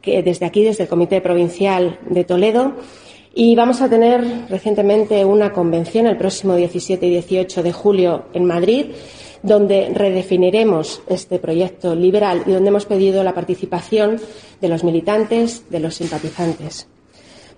que 0.00 0.22
desde 0.22 0.46
aquí, 0.46 0.64
desde 0.64 0.84
el 0.84 0.88
Comité 0.88 1.20
Provincial 1.20 1.98
de 2.08 2.24
Toledo, 2.24 2.74
y 3.34 3.54
vamos 3.54 3.80
a 3.80 3.88
tener 3.88 4.48
recientemente 4.48 5.24
una 5.24 5.52
convención 5.52 6.06
el 6.06 6.16
próximo 6.16 6.56
17 6.56 7.06
y 7.06 7.10
18 7.10 7.62
de 7.62 7.72
julio 7.72 8.24
en 8.32 8.44
Madrid, 8.44 8.86
donde 9.42 9.90
redefiniremos 9.94 11.02
este 11.08 11.38
proyecto 11.38 11.94
liberal 11.94 12.42
y 12.46 12.52
donde 12.52 12.68
hemos 12.68 12.86
pedido 12.86 13.22
la 13.22 13.34
participación 13.34 14.20
de 14.60 14.68
los 14.68 14.84
militantes, 14.84 15.70
de 15.70 15.80
los 15.80 15.94
simpatizantes, 15.94 16.88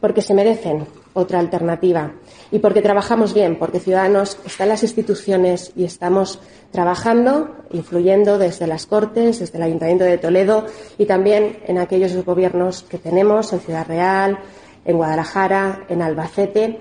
porque 0.03 0.21
se 0.21 0.35
merecen 0.35 0.85
otra 1.15 1.39
alternativa 1.39 2.11
y 2.51 2.59
porque 2.59 2.83
trabajamos 2.83 3.33
bien, 3.33 3.57
porque 3.57 3.79
Ciudadanos 3.79 4.37
está 4.45 4.65
en 4.65 4.71
las 4.71 4.83
instituciones 4.83 5.73
y 5.77 5.85
estamos 5.85 6.41
trabajando, 6.73 7.55
influyendo 7.71 8.37
desde 8.37 8.67
las 8.67 8.87
Cortes, 8.87 9.39
desde 9.39 9.59
el 9.59 9.63
Ayuntamiento 9.63 10.03
de 10.03 10.19
Toledo 10.19 10.67
y 10.99 11.07
también 11.07 11.61
en 11.69 11.79
aquellos 11.79 12.17
gobiernos 12.25 12.83
que 12.83 12.99
tenemos 12.99 13.53
en 13.53 13.61
Ciudad 13.61 13.87
Real, 13.87 14.41
en 14.85 14.97
Guadalajara, 14.97 15.85
en 15.89 16.03
Albacete, 16.03 16.81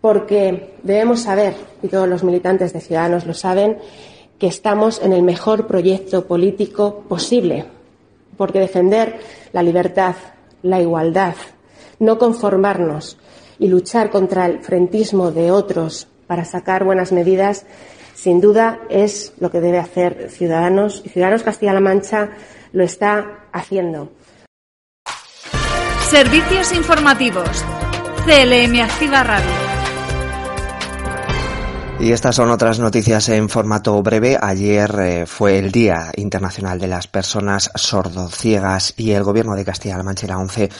porque 0.00 0.74
debemos 0.82 1.20
saber, 1.20 1.54
y 1.82 1.88
todos 1.88 2.08
los 2.08 2.24
militantes 2.24 2.72
de 2.72 2.80
Ciudadanos 2.80 3.26
lo 3.26 3.34
saben, 3.34 3.76
que 4.38 4.46
estamos 4.46 5.02
en 5.02 5.12
el 5.12 5.22
mejor 5.22 5.66
proyecto 5.66 6.26
político 6.26 7.04
posible, 7.10 7.66
porque 8.38 8.58
defender 8.58 9.18
la 9.52 9.62
libertad, 9.62 10.14
la 10.62 10.80
igualdad, 10.80 11.34
no 12.04 12.18
conformarnos 12.18 13.16
y 13.58 13.68
luchar 13.68 14.10
contra 14.10 14.46
el 14.46 14.62
frentismo 14.62 15.30
de 15.30 15.50
otros 15.50 16.08
para 16.26 16.44
sacar 16.44 16.84
buenas 16.84 17.12
medidas, 17.12 17.66
sin 18.14 18.40
duda 18.40 18.80
es 18.88 19.32
lo 19.38 19.50
que 19.50 19.60
debe 19.60 19.78
hacer 19.78 20.30
Ciudadanos 20.30 21.02
y 21.04 21.08
Ciudadanos 21.08 21.42
Castilla-La 21.42 21.80
Mancha 21.80 22.30
lo 22.72 22.84
está 22.84 23.46
haciendo. 23.52 24.10
Servicios 26.08 26.72
informativos. 26.72 27.64
CLM 28.24 28.80
Activa 28.80 29.22
Radio. 29.22 29.74
Y 32.00 32.12
estas 32.12 32.36
son 32.36 32.50
otras 32.50 32.80
noticias 32.80 33.28
en 33.28 33.48
formato 33.48 34.02
breve. 34.02 34.36
Ayer 34.40 34.94
eh, 35.00 35.26
fue 35.26 35.58
el 35.58 35.70
Día 35.70 36.10
Internacional 36.16 36.78
de 36.78 36.88
las 36.88 37.06
Personas 37.06 37.70
Sordociegas 37.74 38.94
y 38.96 39.12
el 39.12 39.22
Gobierno 39.22 39.54
de 39.54 39.64
Castilla-La 39.64 40.02
Mancha 40.02 40.26
y 40.26 40.28
la 40.28 40.38
ONCE 40.38 40.70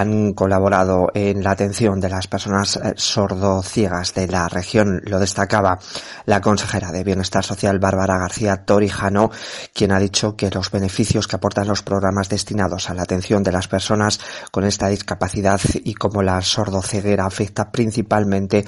han 0.00 0.32
colaborado 0.32 1.06
en 1.14 1.44
la 1.44 1.52
atención 1.52 2.00
de 2.00 2.08
las 2.08 2.26
personas 2.26 2.76
eh, 2.76 2.94
sordociegas 2.96 4.12
de 4.14 4.26
la 4.26 4.48
región. 4.48 5.00
Lo 5.04 5.20
destacaba 5.20 5.78
la 6.26 6.40
consejera 6.40 6.90
de 6.90 7.04
Bienestar 7.04 7.44
Social, 7.44 7.78
Bárbara 7.78 8.18
García 8.18 8.64
Torijano, 8.64 9.30
quien 9.72 9.92
ha 9.92 10.00
dicho 10.00 10.34
que 10.34 10.50
los 10.50 10.72
beneficios 10.72 11.28
que 11.28 11.36
aportan 11.36 11.68
los 11.68 11.82
programas 11.82 12.28
destinados 12.28 12.90
a 12.90 12.94
la 12.94 13.02
atención 13.02 13.44
de 13.44 13.52
las 13.52 13.68
personas 13.68 14.18
con 14.50 14.64
esta 14.64 14.88
discapacidad 14.88 15.60
y 15.84 15.94
como 15.94 16.22
la 16.22 16.42
sordoceguera 16.42 17.26
afecta 17.26 17.70
principalmente 17.70 18.64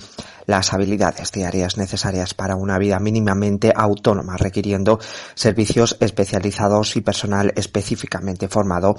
las 0.46 0.72
habilidades 0.72 1.32
diarias 1.32 1.76
necesarias 1.76 2.34
para 2.34 2.54
una 2.54 2.78
vida 2.78 2.98
mínimamente 3.00 3.72
autónoma, 3.74 4.36
requiriendo 4.36 5.00
servicios 5.34 5.96
especializados 6.00 6.96
y 6.96 7.00
personal 7.00 7.52
específicamente 7.56 8.48
formado 8.48 8.96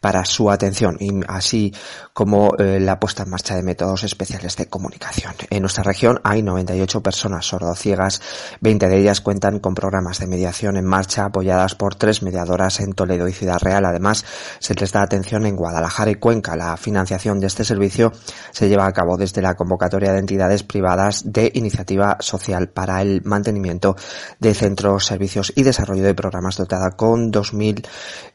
para 0.00 0.24
su 0.24 0.50
atención 0.50 0.96
y 0.98 1.10
así 1.28 1.67
como 2.12 2.54
eh, 2.58 2.80
la 2.80 2.98
puesta 2.98 3.22
en 3.22 3.30
marcha 3.30 3.54
de 3.54 3.62
métodos 3.62 4.04
especiales 4.04 4.56
de 4.56 4.66
comunicación. 4.66 5.34
En 5.50 5.62
nuestra 5.62 5.82
región 5.82 6.20
hay 6.24 6.42
98 6.42 7.02
personas 7.02 7.46
sordociegas, 7.46 8.20
20 8.60 8.88
de 8.88 8.98
ellas 8.98 9.20
cuentan 9.20 9.58
con 9.58 9.74
programas 9.74 10.18
de 10.18 10.26
mediación 10.26 10.76
en 10.76 10.84
marcha 10.84 11.26
apoyadas 11.26 11.74
por 11.74 11.94
tres 11.94 12.22
mediadoras 12.22 12.80
en 12.80 12.92
Toledo 12.92 13.28
y 13.28 13.32
Ciudad 13.32 13.58
Real. 13.60 13.84
Además, 13.84 14.24
se 14.58 14.74
les 14.74 14.92
da 14.92 15.02
atención 15.02 15.46
en 15.46 15.56
Guadalajara 15.56 16.10
y 16.10 16.16
Cuenca. 16.16 16.56
La 16.56 16.76
financiación 16.76 17.40
de 17.40 17.46
este 17.46 17.64
servicio 17.64 18.12
se 18.50 18.68
lleva 18.68 18.86
a 18.86 18.92
cabo 18.92 19.16
desde 19.16 19.42
la 19.42 19.54
convocatoria 19.54 20.12
de 20.12 20.18
entidades 20.18 20.62
privadas 20.62 21.22
de 21.24 21.50
iniciativa 21.54 22.16
social 22.20 22.68
para 22.68 23.02
el 23.02 23.22
mantenimiento 23.24 23.96
de 24.38 24.54
centros, 24.54 25.06
servicios 25.06 25.52
y 25.54 25.62
desarrollo 25.62 26.02
de 26.02 26.14
programas 26.14 26.56
dotada 26.56 26.92
con 26.92 27.30
2000 27.30 27.86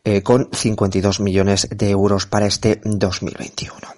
eh, 0.06 0.22
con 0.22 0.50
52 0.52 1.22
millones 1.22 1.68
de 1.72 1.90
euros 1.90 2.26
para 2.26 2.46
este 2.46 2.82
2021. 3.32 3.93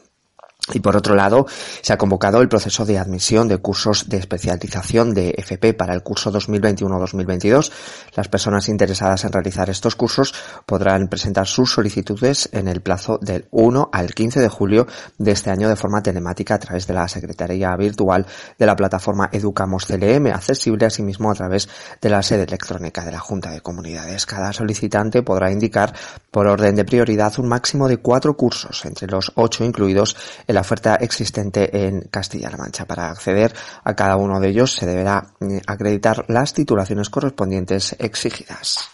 Y 0.74 0.80
por 0.80 0.98
otro 0.98 1.14
lado, 1.14 1.46
se 1.82 1.94
ha 1.94 1.98
convocado 1.98 2.42
el 2.42 2.50
proceso 2.50 2.86
de 2.86 2.98
admisión 2.98 3.48
de 3.48 3.60
cursos 3.60 4.10
de 4.10 4.18
especialización 4.18 5.14
de 5.14 5.36
FP 5.38 5.76
para 5.76 5.94
el 5.94 6.02
curso 6.02 6.32
2021-2022. 6.34 7.72
Las 8.16 8.28
personas 8.30 8.68
interesadas 8.68 9.26
en 9.26 9.32
realizar 9.32 9.70
estos 9.70 9.96
cursos 9.96 10.34
podrán 10.66 11.08
presentar 11.08 11.46
sus 11.46 11.72
solicitudes 11.72 12.50
en 12.52 12.68
el 12.68 12.82
plazo 12.82 13.20
del 13.22 13.46
1 13.52 13.90
al 13.94 14.16
15 14.16 14.40
de 14.40 14.50
julio 14.50 14.88
de 15.20 15.32
este 15.34 15.52
año 15.52 15.70
de 15.70 15.76
forma 15.76 16.02
telemática 16.02 16.56
a 16.56 16.60
través 16.60 16.88
de 16.88 16.96
la 16.96 17.08
Secretaría 17.08 17.76
Virtual 17.76 18.26
de 18.58 18.66
la 18.66 18.76
plataforma 18.76 19.30
Educamos 19.32 19.86
CLM, 19.86 20.34
accesible 20.34 20.88
asimismo 20.88 21.30
a 21.30 21.36
través 21.36 21.70
de 22.02 22.10
la 22.10 22.24
sede 22.24 22.44
electrónica 22.44 23.06
de 23.06 23.12
la 23.12 23.20
Junta 23.20 23.52
de 23.52 23.62
Comunidades. 23.62 24.26
Cada 24.26 24.52
solicitante 24.52 25.22
podrá 25.22 25.52
indicar 25.52 25.94
por 26.32 26.48
orden 26.48 26.76
de 26.76 26.86
prioridad 26.86 27.38
un 27.38 27.50
máximo 27.50 27.88
de 27.88 27.98
cuatro 27.98 28.36
cursos, 28.36 28.84
entre 28.86 29.08
los 29.08 29.32
ocho 29.36 29.64
incluidos 29.64 30.18
en 30.48 30.55
la 30.56 30.62
oferta 30.62 30.96
existente 30.96 31.86
en 31.86 32.02
Castilla-La 32.10 32.58
Mancha. 32.58 32.86
Para 32.86 33.10
acceder 33.10 33.54
a 33.84 33.94
cada 33.94 34.16
uno 34.16 34.40
de 34.40 34.50
ellos 34.50 34.72
se 34.72 34.86
deberá 34.88 35.28
eh, 35.42 35.62
acreditar 35.68 36.26
las 36.30 36.54
titulaciones 36.54 37.10
correspondientes 37.10 37.96
exigidas. 38.00 38.90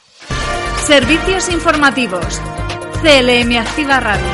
Servicios 0.85 1.49
informativos. 1.49 2.41
CLM 3.01 3.57
Activa 3.57 3.99
Radio. 3.99 4.25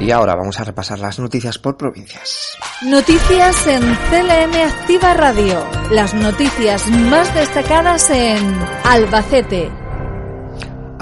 Y 0.00 0.10
ahora 0.10 0.34
vamos 0.34 0.58
a 0.58 0.64
repasar 0.64 0.98
las 0.98 1.18
noticias 1.18 1.58
por 1.58 1.76
provincias. 1.76 2.56
Noticias 2.82 3.66
en 3.66 3.82
CLM 3.82 4.54
Activa 4.66 5.14
Radio. 5.14 5.64
Las 5.90 6.14
noticias 6.14 6.88
más 6.88 7.32
destacadas 7.34 8.10
en 8.10 8.40
Albacete, 8.84 9.70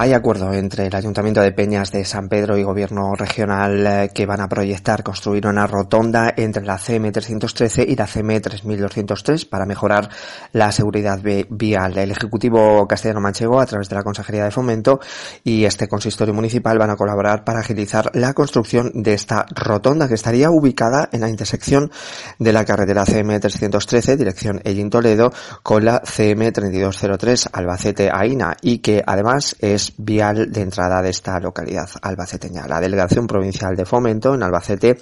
hay 0.00 0.12
acuerdo 0.12 0.52
entre 0.52 0.86
el 0.86 0.94
Ayuntamiento 0.94 1.40
de 1.40 1.50
Peñas 1.50 1.90
de 1.90 2.04
San 2.04 2.28
Pedro 2.28 2.56
y 2.56 2.62
Gobierno 2.62 3.16
Regional 3.16 3.84
eh, 3.84 4.10
que 4.14 4.26
van 4.26 4.40
a 4.40 4.48
proyectar 4.48 5.02
construir 5.02 5.44
una 5.48 5.66
rotonda 5.66 6.32
entre 6.36 6.64
la 6.64 6.78
CM 6.78 7.10
313 7.10 7.82
y 7.82 7.96
la 7.96 8.06
CM 8.06 8.38
3203 8.38 9.44
para 9.46 9.66
mejorar 9.66 10.08
la 10.52 10.70
seguridad 10.70 11.18
vial. 11.50 11.98
El 11.98 12.12
Ejecutivo 12.12 12.86
Castellano 12.86 13.20
Manchego, 13.20 13.58
a 13.58 13.66
través 13.66 13.88
de 13.88 13.96
la 13.96 14.04
Consejería 14.04 14.44
de 14.44 14.52
Fomento 14.52 15.00
y 15.42 15.64
este 15.64 15.88
consistorio 15.88 16.32
municipal, 16.32 16.78
van 16.78 16.90
a 16.90 16.96
colaborar 16.96 17.42
para 17.42 17.58
agilizar 17.58 18.12
la 18.14 18.34
construcción 18.34 18.92
de 19.02 19.14
esta 19.14 19.46
rotonda 19.50 20.06
que 20.06 20.14
estaría 20.14 20.48
ubicada 20.52 21.08
en 21.10 21.22
la 21.22 21.28
intersección 21.28 21.90
de 22.38 22.52
la 22.52 22.64
carretera 22.64 23.04
CM 23.04 23.40
313, 23.40 24.16
dirección 24.16 24.60
Ellín 24.62 24.90
Toledo, 24.90 25.32
con 25.64 25.84
la 25.84 26.02
CM 26.04 26.52
3203 26.52 27.48
Albacete 27.52 28.10
Aina 28.12 28.56
y 28.62 28.78
que 28.78 29.02
además 29.04 29.56
vial 29.96 30.52
de 30.52 30.62
entrada 30.62 31.02
de 31.02 31.10
esta 31.10 31.38
localidad 31.40 31.88
albaceteña. 32.02 32.66
La 32.66 32.80
Delegación 32.80 33.26
Provincial 33.26 33.76
de 33.76 33.84
Fomento 33.84 34.34
en 34.34 34.42
Albacete 34.42 34.98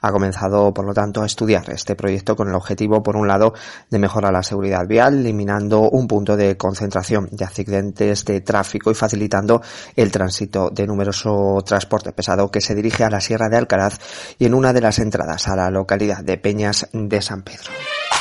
ha 0.00 0.12
comenzado, 0.12 0.72
por 0.72 0.86
lo 0.86 0.94
tanto, 0.94 1.22
a 1.22 1.26
estudiar 1.26 1.68
este 1.70 1.94
proyecto 1.94 2.36
con 2.36 2.48
el 2.48 2.54
objetivo, 2.54 3.02
por 3.02 3.16
un 3.16 3.28
lado, 3.28 3.52
de 3.90 3.98
mejorar 3.98 4.32
la 4.32 4.42
seguridad 4.42 4.86
vial, 4.86 5.18
eliminando 5.18 5.82
un 5.90 6.08
punto 6.08 6.36
de 6.36 6.56
concentración 6.56 7.28
de 7.30 7.44
accidentes 7.44 8.24
de 8.24 8.40
tráfico 8.40 8.90
y 8.90 8.94
facilitando 8.94 9.62
el 9.96 10.10
tránsito 10.10 10.70
de 10.70 10.86
numeroso 10.86 11.58
transporte 11.64 12.12
pesado 12.12 12.50
que 12.50 12.60
se 12.60 12.74
dirige 12.74 13.04
a 13.04 13.10
la 13.10 13.20
Sierra 13.20 13.48
de 13.48 13.58
Alcaraz 13.58 13.98
y 14.38 14.46
en 14.46 14.54
una 14.54 14.72
de 14.72 14.80
las 14.80 14.98
entradas 14.98 15.48
a 15.48 15.56
la 15.56 15.70
localidad 15.70 16.24
de 16.24 16.38
Peñas 16.38 16.88
de 16.92 17.20
San 17.20 17.42
Pedro. 17.42 17.70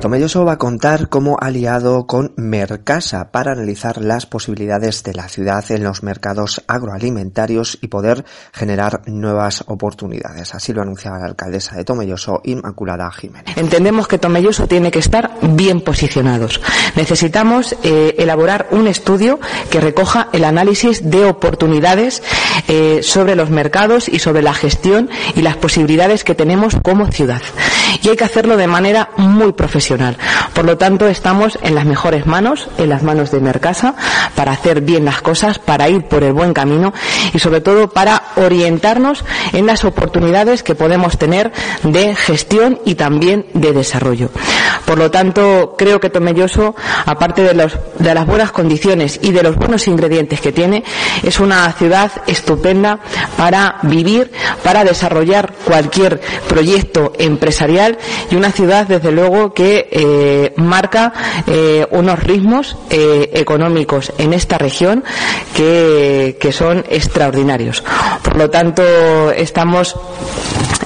Tomelloso 0.00 0.44
va 0.44 0.52
a 0.52 0.58
contar 0.58 1.08
cómo 1.08 1.38
ha 1.40 1.46
aliado 1.46 2.06
con 2.06 2.34
Mercasa 2.36 3.30
para 3.32 3.52
analizar 3.52 4.00
las 4.02 4.26
posibilidades 4.26 5.02
de 5.02 5.14
la 5.14 5.26
ciudad 5.28 5.64
en 5.70 5.84
los 5.84 6.02
mercados 6.02 6.62
agroalimentarios 6.68 7.78
y 7.80 7.88
poder 7.88 8.24
generar 8.52 9.00
nuevas 9.06 9.64
oportunidades. 9.66 10.54
Así 10.54 10.74
lo 10.74 10.82
anunciaba 10.82 11.18
la 11.18 11.26
alcaldesa 11.26 11.76
de 11.76 11.84
Tomelloso, 11.84 12.42
Inmaculada 12.44 13.10
Jiménez. 13.10 13.56
Entendemos 13.56 14.06
que 14.06 14.18
Tomelloso 14.18 14.68
tiene 14.68 14.90
que 14.90 14.98
estar 14.98 15.30
bien 15.40 15.80
posicionados. 15.80 16.60
Necesitamos 16.94 17.74
eh, 17.82 18.16
elaborar 18.18 18.68
un 18.72 18.88
estudio 18.88 19.40
que 19.70 19.80
recoja 19.80 20.28
el 20.32 20.44
análisis 20.44 21.10
de 21.10 21.24
oportunidades 21.24 22.22
eh, 22.68 23.00
sobre 23.02 23.34
los 23.34 23.48
mercados 23.48 24.08
y 24.08 24.18
sobre 24.18 24.42
la 24.42 24.52
gestión 24.52 25.08
y 25.34 25.40
las 25.40 25.56
posibilidades 25.56 26.22
que 26.22 26.34
tenemos 26.34 26.76
como 26.82 27.10
ciudad. 27.10 27.40
Y 28.02 28.08
hay 28.08 28.16
que 28.16 28.24
hacerlo 28.24 28.56
de 28.56 28.66
manera 28.66 29.10
muy 29.16 29.52
profesional 29.52 30.16
por 30.54 30.64
lo 30.64 30.78
tanto, 30.78 31.06
estamos 31.06 31.58
en 31.62 31.74
las 31.74 31.84
mejores 31.84 32.26
manos, 32.26 32.68
en 32.78 32.88
las 32.88 33.02
manos 33.02 33.30
de 33.30 33.40
Mercasa, 33.40 33.94
para 34.34 34.52
hacer 34.52 34.80
bien 34.80 35.04
las 35.04 35.20
cosas, 35.20 35.58
para 35.58 35.88
ir 35.88 36.04
por 36.04 36.24
el 36.24 36.32
buen 36.32 36.54
camino 36.54 36.94
y 37.34 37.38
sobre 37.38 37.60
todo 37.60 37.90
para 37.90 38.22
orientarnos 38.36 39.24
en 39.52 39.66
las 39.66 39.84
oportunidades 39.84 40.62
que 40.62 40.74
podemos 40.74 41.18
tener 41.18 41.52
de 41.82 42.14
gestión 42.14 42.80
y 42.84 42.94
también 42.94 43.46
de 43.52 43.72
desarrollo. 43.72 44.30
Por 44.86 44.98
lo 44.98 45.10
tanto, 45.10 45.74
creo 45.76 46.00
que 46.00 46.10
Tomelloso, 46.10 46.74
aparte 47.04 47.42
de, 47.42 47.70
de 47.98 48.14
las 48.14 48.26
buenas 48.26 48.52
condiciones 48.52 49.18
y 49.22 49.32
de 49.32 49.42
los 49.42 49.56
buenos 49.56 49.86
ingredientes 49.88 50.40
que 50.40 50.52
tiene, 50.52 50.84
es 51.22 51.38
una 51.38 51.70
ciudad 51.72 52.10
estupenda 52.26 52.98
para 53.36 53.76
vivir, 53.82 54.32
para 54.62 54.84
desarrollar 54.84 55.52
cualquier 55.66 56.20
proyecto 56.48 57.12
empresarial 57.18 57.75
y 58.30 58.36
una 58.36 58.50
ciudad, 58.50 58.86
desde 58.86 59.12
luego, 59.12 59.52
que 59.52 59.88
eh, 59.90 60.52
marca 60.56 61.12
eh, 61.46 61.86
unos 61.90 62.22
ritmos 62.22 62.76
eh, 62.90 63.30
económicos 63.34 64.12
en 64.18 64.32
esta 64.32 64.58
región 64.58 65.04
que, 65.54 66.36
que 66.40 66.52
son 66.52 66.84
extraordinarios. 66.88 67.82
Por 68.22 68.36
lo 68.36 68.50
tanto, 68.50 68.82
estamos 69.30 69.96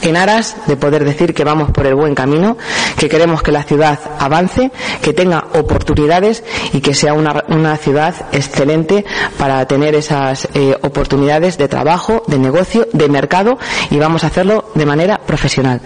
en 0.02 0.16
aras 0.16 0.56
de 0.66 0.76
poder 0.76 1.04
decir 1.04 1.34
que 1.34 1.44
vamos 1.44 1.70
por 1.70 1.86
el 1.86 1.94
buen 1.94 2.14
camino, 2.14 2.56
que 2.96 3.08
queremos 3.08 3.42
que 3.42 3.52
la 3.52 3.62
ciudad 3.62 3.98
avance, 4.18 4.70
que 5.02 5.12
tenga 5.12 5.44
oportunidades 5.54 6.42
y 6.72 6.80
que 6.80 6.94
sea 6.94 7.12
una, 7.12 7.44
una 7.48 7.76
ciudad 7.76 8.14
excelente 8.32 9.04
para 9.38 9.64
tener 9.66 9.94
esas 9.94 10.48
oportunidades 10.80 11.58
de 11.58 11.68
trabajo, 11.68 12.22
de 12.26 12.38
negocio, 12.38 12.88
de 12.92 13.08
mercado 13.08 13.58
y 13.90 13.98
vamos 13.98 14.24
a 14.24 14.28
hacerlo 14.28 14.70
de 14.74 14.86
manera 14.86 15.18
profesional. 15.18 15.80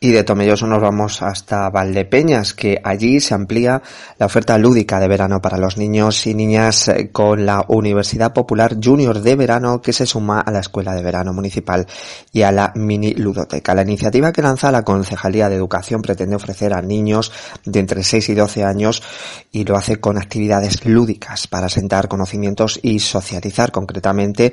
Y 0.00 0.12
de 0.12 0.22
Tomelloso 0.22 0.68
nos 0.68 0.80
vamos 0.80 1.22
hasta 1.22 1.68
Valdepeñas, 1.70 2.54
que 2.54 2.80
allí 2.84 3.18
se 3.18 3.34
amplía 3.34 3.82
la 4.16 4.26
oferta 4.26 4.56
lúdica 4.56 5.00
de 5.00 5.08
verano 5.08 5.40
para 5.42 5.58
los 5.58 5.76
niños 5.76 6.24
y 6.28 6.34
niñas 6.34 6.86
eh, 6.86 7.10
con 7.10 7.44
la 7.44 7.64
Universidad 7.66 8.32
Popular 8.32 8.76
Junior 8.80 9.20
de 9.20 9.34
Verano 9.34 9.82
que 9.82 9.92
se 9.92 10.06
suma 10.06 10.38
a 10.38 10.52
la 10.52 10.60
Escuela 10.60 10.94
de 10.94 11.02
Verano 11.02 11.32
Municipal 11.32 11.84
y 12.32 12.42
a 12.42 12.52
la 12.52 12.72
Mini 12.76 13.14
Ludoteca. 13.14 13.74
La 13.74 13.82
iniciativa 13.82 14.30
que 14.30 14.40
lanza 14.40 14.70
la 14.70 14.84
Concejalía 14.84 15.48
de 15.48 15.56
Educación 15.56 16.00
pretende 16.00 16.36
ofrecer 16.36 16.74
a 16.74 16.80
niños 16.80 17.32
de 17.64 17.80
entre 17.80 18.04
6 18.04 18.28
y 18.28 18.34
12 18.34 18.62
años 18.62 19.02
y 19.50 19.64
lo 19.64 19.76
hace 19.76 19.96
con 19.96 20.16
actividades 20.16 20.86
lúdicas 20.86 21.48
para 21.48 21.68
sentar 21.68 22.06
conocimientos 22.06 22.78
y 22.84 23.00
socializar. 23.00 23.72
Concretamente, 23.72 24.52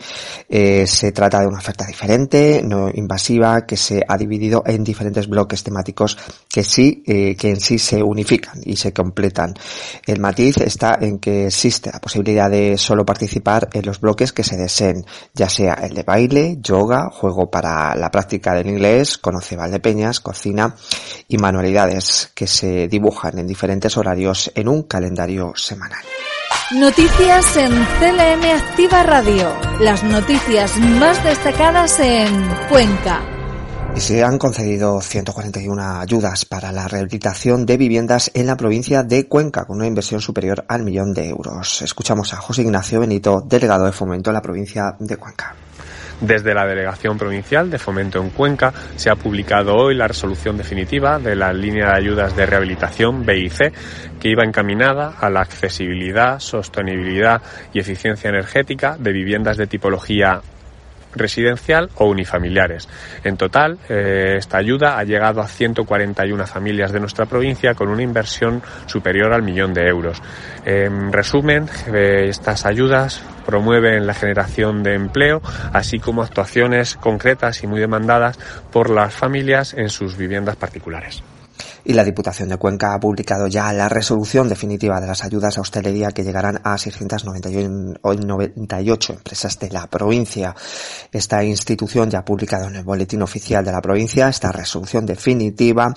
eh, 0.49 0.88
se 0.88 1.12
trata 1.12 1.39
de 1.41 1.45
una 1.45 1.60
oferta 1.60 1.86
diferente, 1.86 2.63
no 2.65 2.89
invasiva, 2.91 3.67
que 3.67 3.77
se 3.77 4.03
ha 4.08 4.17
dividido 4.17 4.63
en 4.65 4.84
diferentes 4.84 5.27
bloques 5.36 5.63
temáticos 5.63 6.17
que 6.50 6.63
sí, 6.63 7.04
eh, 7.06 7.36
que 7.36 7.50
en 7.50 7.60
sí 7.60 7.78
se 7.78 8.02
unifican 8.02 8.62
y 8.63 8.78
se 8.78 8.93
completan. 8.93 9.54
El 10.06 10.21
matiz 10.21 10.58
está 10.58 10.98
en 11.00 11.19
que 11.19 11.48
existe 11.48 11.91
la 11.91 12.00
posibilidad 12.00 12.50
de 12.50 12.78
solo 12.78 13.06
participar 13.06 13.67
en 13.74 13.86
los 13.86 14.00
bloques 14.00 14.32
que 14.32 14.43
se 14.43 14.56
deseen, 14.56 15.06
ya 15.34 15.50
sea 15.50 15.74
el 15.74 15.93
de 15.93 16.04
baile, 16.04 16.58
yoga, 16.62 17.10
juego 17.12 17.52
para 17.52 17.95
la 17.95 18.10
práctica 18.10 18.54
del 18.54 18.67
inglés, 18.67 19.17
conoce 19.17 19.58
Valdepeñas, 19.58 20.21
cocina 20.21 20.76
y 21.28 21.38
manualidades 21.38 22.32
que 22.34 22.48
se 22.48 22.88
dibujan 22.88 23.38
en 23.38 23.48
diferentes 23.48 23.98
horarios 23.98 24.52
en 24.56 24.69
un 24.69 24.84
calendario 24.84 25.52
semanal. 25.56 26.04
Noticias 26.71 27.58
en 27.58 27.71
CLM 28.00 28.43
Activa 28.56 29.04
Radio. 29.04 29.54
Las 29.80 30.04
noticias 30.04 30.78
más 30.78 31.24
destacadas 31.24 32.00
en 32.00 32.50
Cuenca. 32.69 33.35
Y 33.95 34.01
se 34.01 34.25
han 34.25 34.38
concedido 34.38 34.99
141 34.99 36.01
ayudas 36.01 36.43
para 36.43 36.73
la 36.73 36.86
rehabilitación 36.86 37.65
de 37.65 37.77
viviendas 37.77 38.29
en 38.34 38.45
la 38.45 38.58
provincia 38.58 39.03
de 39.03 39.29
Cuenca, 39.29 39.63
con 39.63 39.77
una 39.77 39.88
inversión 39.88 40.19
superior 40.19 40.65
al 40.67 40.84
millón 40.84 41.13
de 41.13 41.29
euros. 41.29 41.81
Escuchamos 41.81 42.34
a 42.34 42.38
José 42.38 42.63
Ignacio 42.63 42.99
Benito, 42.99 43.41
delegado 43.45 43.86
de 43.86 43.93
Fomento 43.93 44.31
en 44.31 44.34
la 44.34 44.41
provincia 44.41 44.97
de 44.99 45.15
Cuenca. 45.15 45.55
Desde 46.19 46.53
la 46.53 46.65
Delegación 46.65 47.17
Provincial 47.17 47.69
de 47.69 47.79
Fomento 47.79 48.21
en 48.21 48.31
Cuenca 48.31 48.73
se 48.97 49.10
ha 49.10 49.15
publicado 49.15 49.75
hoy 49.75 49.95
la 49.95 50.10
resolución 50.10 50.58
definitiva 50.58 51.17
de 51.17 51.36
la 51.38 51.53
línea 51.53 51.88
de 51.88 51.97
ayudas 51.97 52.36
de 52.36 52.45
rehabilitación 52.45 53.25
BIC 53.25 53.73
que 54.19 54.29
iba 54.29 54.43
encaminada 54.43 55.15
a 55.19 55.29
la 55.29 55.39
accesibilidad, 55.39 56.39
sostenibilidad 56.39 57.41
y 57.73 57.79
eficiencia 57.79 58.29
energética 58.29 58.97
de 58.97 59.13
viviendas 59.13 59.55
de 59.55 59.67
tipología 59.67 60.41
residencial 61.15 61.89
o 61.95 62.06
unifamiliares. 62.06 62.88
En 63.23 63.38
total, 63.38 63.78
eh, 63.89 64.36
esta 64.38 64.58
ayuda 64.58 64.97
ha 64.97 65.04
llegado 65.04 65.41
a 65.41 65.47
141 65.47 66.45
familias 66.45 66.91
de 66.91 66.99
nuestra 66.99 67.25
provincia 67.25 67.73
con 67.73 67.89
una 67.89 68.04
inversión 68.04 68.62
superior 68.86 69.34
al 69.34 69.43
millón 69.43 69.73
de 69.73 69.88
euros. 69.88 70.21
En 70.65 71.12
resumen, 71.12 71.67
eh, 71.93 72.28
estas 72.30 72.65
ayudas 72.65 73.21
promueven 73.45 74.08
la 74.08 74.13
generación 74.13 74.84
de 74.84 74.95
empleo, 74.95 75.41
así 75.73 75.99
como 75.99 76.23
actuaciones 76.23 76.95
concretas 76.95 77.63
y 77.63 77.67
muy 77.67 77.80
demandadas 77.80 78.38
por 78.71 78.89
las 78.89 79.13
familias 79.13 79.73
en 79.73 79.89
sus 79.89 80.17
viviendas 80.17 80.56
particulares. 80.56 81.23
Y 81.86 81.93
la 81.93 82.04
Diputación 82.04 82.50
de 82.50 82.58
Cuenca 82.58 82.93
ha 82.93 83.00
publicado 83.00 83.48
ya 83.48 83.71
la 83.71 83.88
resolución 83.88 84.50
definitiva 84.50 85.00
de 85.00 85.08
las 85.08 85.24
ayudas 85.24 85.58
a 85.58 85.62
hostelería 85.62 86.12
que 86.12 86.24
llegarán 86.24 86.60
a 86.63 86.78
698 86.78 89.13
empresas 89.13 89.60
de 89.60 89.69
la 89.69 89.88
provincia. 89.88 90.56
Esta 91.12 91.43
institución 91.43 92.10
ya 92.10 92.19
ha 92.19 92.26
publicado 92.26 92.67
en 92.67 92.78
el 92.78 92.84
boletín 92.84 93.21
oficial 93.21 93.63
de 93.63 93.71
la 93.71 93.82
provincia 93.82 94.28
esta 94.28 94.52
resolución 94.52 95.06
definitiva 95.06 95.93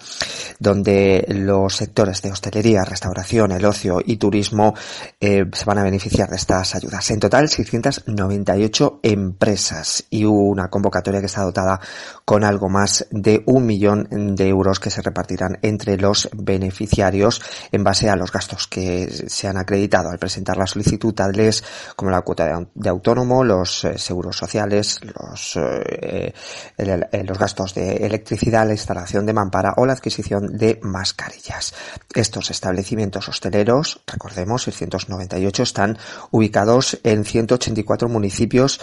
donde 0.58 1.24
los 1.28 1.76
sectores 1.76 2.20
de 2.22 2.32
hostelería, 2.32 2.84
restauración, 2.84 3.52
el 3.52 3.64
ocio 3.64 4.00
y 4.04 4.16
turismo 4.16 4.74
eh, 5.20 5.44
se 5.52 5.64
van 5.64 5.78
a 5.78 5.84
beneficiar 5.84 6.28
de 6.28 6.36
estas 6.36 6.74
ayudas. 6.74 7.10
En 7.10 7.20
total, 7.20 7.48
698 7.48 9.00
empresas 9.02 10.04
y 10.10 10.24
una 10.24 10.68
convocatoria 10.68 11.20
que 11.20 11.26
está 11.26 11.42
dotada 11.42 11.80
con 12.24 12.44
algo 12.44 12.68
más 12.68 13.06
de 13.10 13.42
un 13.46 13.66
millón 13.66 14.36
de 14.36 14.48
euros 14.48 14.80
que 14.80 14.90
se 14.90 15.02
repartirán 15.02 15.58
entre 15.78 15.96
los 15.96 16.28
beneficiarios 16.34 17.40
en 17.70 17.84
base 17.84 18.10
a 18.10 18.16
los 18.16 18.32
gastos 18.32 18.66
que 18.66 19.08
se 19.28 19.46
han 19.46 19.56
acreditado 19.56 20.10
al 20.10 20.18
presentar 20.18 20.56
la 20.56 20.66
solicitud, 20.66 21.14
tales 21.14 21.62
como 21.94 22.10
la 22.10 22.22
cuota 22.22 22.66
de 22.74 22.88
autónomo, 22.88 23.44
los 23.44 23.84
eh, 23.84 23.96
seguros 23.96 24.36
sociales, 24.36 24.98
los, 25.02 25.56
eh, 25.56 26.34
los 26.76 27.38
gastos 27.38 27.74
de 27.74 27.98
electricidad, 27.98 28.66
la 28.66 28.72
instalación 28.72 29.24
de 29.24 29.32
mampara 29.32 29.74
o 29.76 29.86
la 29.86 29.92
adquisición 29.92 30.58
de 30.58 30.80
mascarillas. 30.82 31.74
Estos 32.12 32.50
establecimientos 32.50 33.28
hosteleros, 33.28 34.00
recordemos, 34.06 34.64
698 34.64 35.62
están 35.62 35.98
ubicados 36.32 36.98
en 37.04 37.24
184 37.24 38.08
municipios. 38.08 38.80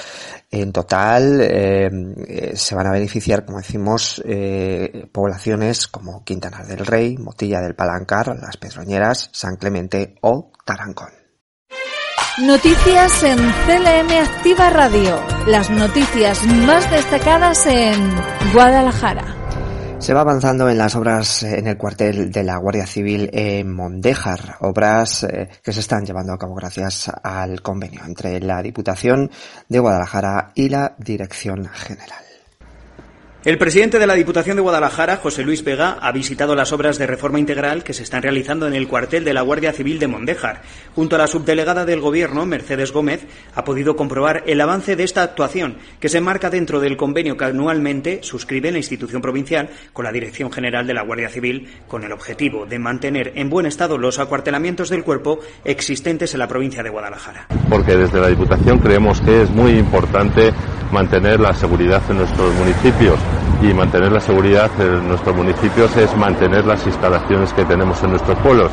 En 0.55 0.71
total 0.71 1.41
eh, 1.41 1.89
eh, 2.27 2.53
se 2.55 2.75
van 2.75 2.87
a 2.87 2.91
beneficiar, 2.91 3.43
como 3.43 3.57
decimos, 3.57 4.23
eh, 4.25 5.05
poblaciones 5.11 5.89
como 5.89 6.23
Quintana 6.23 6.63
del 6.63 6.85
Rey, 6.85 7.17
Motilla 7.17 7.59
del 7.59 7.75
Palancar, 7.75 8.37
Las 8.39 8.55
Pedroñeras, 8.55 9.29
San 9.33 9.57
Clemente 9.57 10.15
o 10.21 10.53
Tarancón. 10.65 11.09
Noticias 12.41 13.23
en 13.23 13.37
CLM 13.37 14.17
Activa 14.17 14.69
Radio. 14.69 15.19
Las 15.45 15.69
noticias 15.69 16.41
más 16.45 16.89
destacadas 16.89 17.65
en 17.65 18.13
Guadalajara. 18.53 19.44
Se 20.05 20.13
va 20.13 20.21
avanzando 20.21 20.69
en 20.69 20.77
las 20.77 20.95
obras 20.95 21.41
en 21.41 21.65
el 21.65 21.77
cuartel 21.77 22.31
de 22.31 22.43
la 22.43 22.57
Guardia 22.57 22.85
Civil 22.85 23.27
en 23.33 23.73
Mondéjar, 23.73 24.57
obras 24.59 25.23
eh, 25.23 25.49
que 25.63 25.73
se 25.73 25.79
están 25.79 26.05
llevando 26.05 26.31
a 26.31 26.37
cabo 26.37 26.53
gracias 26.53 27.09
al 27.23 27.63
convenio 27.63 28.01
entre 28.05 28.39
la 28.39 28.61
Diputación 28.61 29.31
de 29.67 29.79
Guadalajara 29.79 30.51
y 30.53 30.69
la 30.69 30.93
Dirección 30.99 31.65
General. 31.73 32.24
El 33.45 33.59
presidente 33.59 33.99
de 33.99 34.07
la 34.07 34.15
Diputación 34.15 34.55
de 34.55 34.63
Guadalajara, 34.63 35.17
José 35.17 35.43
Luis 35.43 35.63
Vega, 35.63 35.99
ha 36.01 36.11
visitado 36.11 36.55
las 36.55 36.73
obras 36.73 36.97
de 36.97 37.05
reforma 37.05 37.37
integral 37.37 37.83
que 37.83 37.93
se 37.93 38.01
están 38.01 38.23
realizando 38.23 38.65
en 38.65 38.73
el 38.73 38.87
cuartel 38.87 39.23
de 39.23 39.35
la 39.35 39.43
Guardia 39.43 39.71
Civil 39.71 39.99
de 39.99 40.07
Mondéjar. 40.07 40.63
Junto 40.95 41.15
a 41.15 41.19
la 41.19 41.27
subdelegada 41.27 41.85
del 41.85 42.01
Gobierno, 42.01 42.47
Mercedes 42.47 42.91
Gómez, 42.91 43.27
ha 43.53 43.63
podido 43.63 43.95
comprobar 43.95 44.41
el 44.47 44.59
avance 44.61 44.95
de 44.95 45.03
esta 45.03 45.21
actuación, 45.21 45.77
que 45.99 46.09
se 46.09 46.17
enmarca 46.17 46.49
dentro 46.49 46.79
del 46.79 46.97
convenio 46.97 47.37
que 47.37 47.45
anualmente 47.45 48.23
suscribe 48.23 48.71
la 48.71 48.79
institución 48.79 49.21
provincial 49.21 49.69
con 49.93 50.05
la 50.05 50.11
Dirección 50.11 50.51
General 50.51 50.87
de 50.87 50.95
la 50.95 51.03
Guardia 51.03 51.29
Civil, 51.29 51.69
con 51.87 52.03
el 52.03 52.13
objetivo 52.13 52.65
de 52.65 52.79
mantener 52.79 53.33
en 53.35 53.51
buen 53.51 53.67
estado 53.67 53.99
los 53.99 54.17
acuartelamientos 54.17 54.89
del 54.89 55.03
cuerpo 55.03 55.37
existentes 55.63 56.33
en 56.33 56.39
la 56.39 56.47
provincia 56.47 56.81
de 56.81 56.89
Guadalajara. 56.89 57.45
Porque 57.69 57.95
desde 57.95 58.19
la 58.19 58.29
Diputación 58.29 58.79
creemos 58.79 59.21
que 59.21 59.43
es 59.43 59.51
muy 59.51 59.73
importante 59.73 60.51
mantener 60.91 61.39
la 61.39 61.53
seguridad 61.53 62.01
en 62.09 62.17
nuestros 62.17 62.51
municipios 62.55 63.19
y 63.61 63.73
mantener 63.73 64.11
la 64.11 64.19
seguridad 64.19 64.69
en 64.79 65.07
nuestros 65.07 65.35
municipios 65.35 65.95
es 65.97 66.15
mantener 66.17 66.65
las 66.65 66.85
instalaciones 66.85 67.53
que 67.53 67.65
tenemos 67.65 68.01
en 68.03 68.11
nuestros 68.11 68.37
pueblos. 68.39 68.71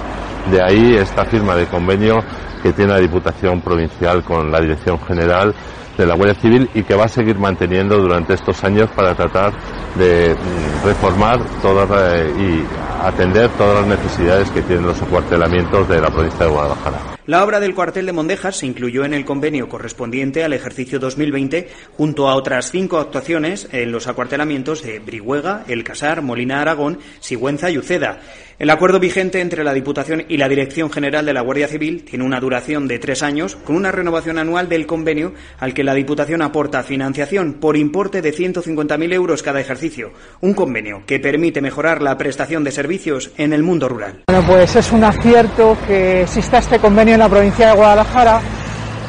De 0.51 0.63
ahí 0.63 0.97
esta 0.97 1.25
firma 1.25 1.55
de 1.55 1.67
convenio 1.67 2.23
que 2.63 2.73
tiene 2.73 2.93
la 2.93 2.99
Diputación 2.99 3.61
Provincial 3.61 4.23
con 4.23 4.51
la 4.51 4.61
Dirección 4.61 4.99
General 5.01 5.55
de 5.97 6.07
la 6.07 6.15
Guardia 6.15 6.41
Civil 6.41 6.71
y 6.75 6.83
que 6.83 6.95
va 6.95 7.05
a 7.05 7.09
seguir 7.09 7.39
manteniendo 7.39 7.99
durante 7.99 8.35
estos 8.35 8.63
años 8.65 8.89
para 8.91 9.15
tratar 9.15 9.53
de 9.97 10.35
mm, 10.35 10.87
reformar 10.87 11.39
todas 11.61 11.89
eh, 12.15 12.33
y 12.39 13.07
atender 13.07 13.51
todas 13.51 13.81
las 13.87 13.99
necesidades 13.99 14.51
que 14.51 14.63
tienen 14.63 14.87
los 14.87 15.01
acuartelamientos 15.03 15.89
de 15.89 16.01
la 16.01 16.09
provincia 16.09 16.47
de 16.47 16.51
Guadalajara. 16.51 16.99
La 17.25 17.45
obra 17.45 17.61
del 17.61 17.77
cuartel 17.77 18.07
de 18.07 18.13
Mondejas 18.13 18.57
se 18.57 18.67
incluyó 18.67 19.05
en 19.05 19.15
el 19.15 19.25
convenio 19.25 19.69
correspondiente 19.69 20.43
al 20.43 20.55
ejercicio 20.55 20.99
2020 20.99 21.69
junto 21.97 22.29
a 22.29 22.35
otras 22.35 22.73
cinco 22.73 22.99
actuaciones 22.99 23.69
en 23.71 23.93
los 23.93 24.09
acuartelamientos 24.09 24.83
de 24.83 24.99
Brihuega, 24.99 25.63
El 25.69 25.85
Casar, 25.85 26.21
Molina 26.21 26.61
Aragón, 26.61 26.99
Sigüenza 27.21 27.71
y 27.71 27.79
Uceda. 27.79 28.19
El 28.59 28.71
acuerdo 28.71 28.99
vigente 28.99 29.41
entre 29.41 29.65
la 29.65 29.73
Diputación 29.73 30.25
y 30.29 30.37
la 30.37 30.49
Dirección 30.49 30.91
General 30.91 31.25
de 31.25 31.33
la 31.33 31.41
Guardia 31.41 31.69
Civil 31.69 32.05
tiene 32.05 32.25
una 32.25 32.41
duración 32.41 32.87
de 32.87 32.99
tres 32.99 33.23
años 33.23 33.57
con 33.57 33.77
una 33.77 33.93
renovación 33.93 34.39
anual 34.39 34.69
del 34.69 34.87
convenio 34.87 35.33
al 35.59 35.75
que 35.75 35.85
la 35.85 35.95
Diputación 35.95 36.43
aporta 36.43 36.83
financiación 36.83 37.55
por 37.55 37.77
importe 37.77 38.21
de 38.21 38.35
150.000 38.35 39.13
euros 39.15 39.43
cada 39.43 39.61
ejercicio. 39.61 40.13
Un 40.41 40.55
convenio 40.55 41.03
que 41.07 41.21
permite 41.21 41.61
mejorar 41.61 42.03
la 42.03 42.17
prestación 42.17 42.65
de 42.65 42.73
servicios 42.73 43.31
en 43.37 43.53
el 43.53 43.63
mundo 43.63 43.89
rural. 43.89 44.23
Bueno, 44.27 44.45
pues 44.47 44.77
es 44.77 44.93
un 44.93 45.05
acierto 45.05 45.77
que 45.87 46.23
exista 46.23 46.59
este 46.59 46.79
convenio 46.79 47.12
en 47.13 47.21
la 47.21 47.29
provincia 47.29 47.69
de 47.69 47.75
Guadalajara 47.75 48.41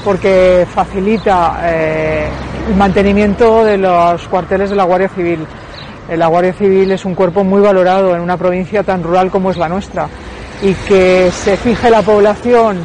porque 0.04 0.68
facilita 0.74 1.60
eh, 1.64 2.28
el 2.68 2.76
mantenimiento 2.76 3.64
de 3.64 3.78
los 3.78 4.28
cuarteles 4.28 4.70
de 4.70 4.76
la 4.76 4.84
Guardia 4.84 5.08
Civil. 5.08 5.46
Eh, 6.10 6.18
la 6.18 6.28
Guardia 6.28 6.54
Civil 6.54 6.92
es 6.92 7.06
un 7.06 7.16
cuerpo 7.16 7.44
muy 7.44 7.62
valorado 7.62 8.14
en 8.14 8.22
una 8.22 8.36
provincia 8.36 8.84
tan 8.84 9.04
rural 9.04 9.32
como 9.32 9.52
es 9.52 9.58
la 9.58 9.70
nuestra 9.70 10.10
y 10.62 10.74
que 10.74 11.32
se 11.32 11.56
fije 11.56 11.90
la 11.90 12.02
población 12.02 12.80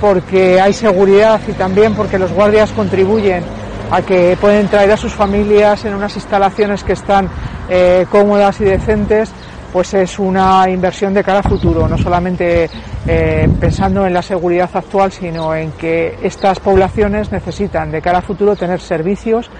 porque 0.00 0.60
hay 0.60 0.72
seguridad 0.72 1.40
y 1.46 1.52
también 1.52 1.94
porque 1.94 2.18
los 2.18 2.32
guardias 2.32 2.70
contribuyen 2.72 3.44
a 3.90 4.02
que 4.02 4.36
pueden 4.40 4.68
traer 4.68 4.90
a 4.92 4.96
sus 4.96 5.12
familias 5.12 5.84
en 5.84 5.94
unas 5.94 6.14
instalaciones 6.16 6.82
que 6.82 6.92
están 6.92 7.28
eh, 7.70 8.06
cómodas 8.10 8.60
y 8.60 8.64
decentes 8.64 9.30
pues 9.72 9.94
es 9.94 10.18
una 10.18 10.68
inversión 10.68 11.14
de 11.14 11.22
cara 11.22 11.40
a 11.40 11.42
futuro, 11.42 11.88
no 11.88 11.98
solamente 11.98 12.68
eh, 13.06 13.48
pensando 13.60 14.06
en 14.06 14.14
la 14.14 14.22
seguridad 14.22 14.70
actual, 14.72 15.12
sino 15.12 15.54
en 15.54 15.72
que 15.72 16.16
estas 16.22 16.60
poblaciones 16.60 17.30
necesitan 17.32 17.90
de 17.90 18.00
cara 18.00 18.22
futuro 18.22 18.56
tener 18.56 18.80
servicios 18.80 19.50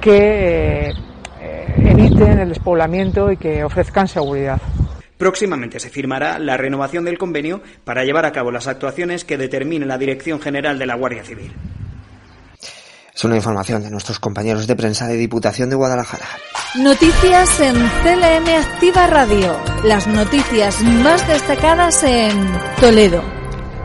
que 0.00 0.90
eh, 0.90 1.74
eviten 1.78 2.38
el 2.38 2.48
despoblamiento 2.50 3.30
y 3.30 3.36
que 3.36 3.64
ofrezcan 3.64 4.08
seguridad. 4.08 4.60
Próximamente 5.16 5.80
se 5.80 5.88
firmará 5.88 6.38
la 6.38 6.58
renovación 6.58 7.04
del 7.04 7.16
convenio 7.16 7.62
para 7.84 8.04
llevar 8.04 8.26
a 8.26 8.32
cabo 8.32 8.50
las 8.50 8.66
actuaciones 8.66 9.24
que 9.24 9.38
determine 9.38 9.86
la 9.86 9.96
Dirección 9.96 10.40
General 10.40 10.78
de 10.78 10.86
la 10.86 10.94
Guardia 10.94 11.24
Civil. 11.24 11.52
Es 13.16 13.24
una 13.24 13.36
información 13.36 13.82
de 13.82 13.90
nuestros 13.90 14.20
compañeros 14.20 14.66
de 14.66 14.76
prensa 14.76 15.06
de 15.06 15.16
Diputación 15.16 15.70
de 15.70 15.76
Guadalajara. 15.76 16.26
Noticias 16.78 17.60
en 17.60 17.74
CLM 17.74 18.46
Activa 18.60 19.06
Radio. 19.06 19.56
Las 19.84 20.06
noticias 20.06 20.82
más 20.82 21.26
destacadas 21.26 22.02
en 22.02 22.36
Toledo. 22.78 23.22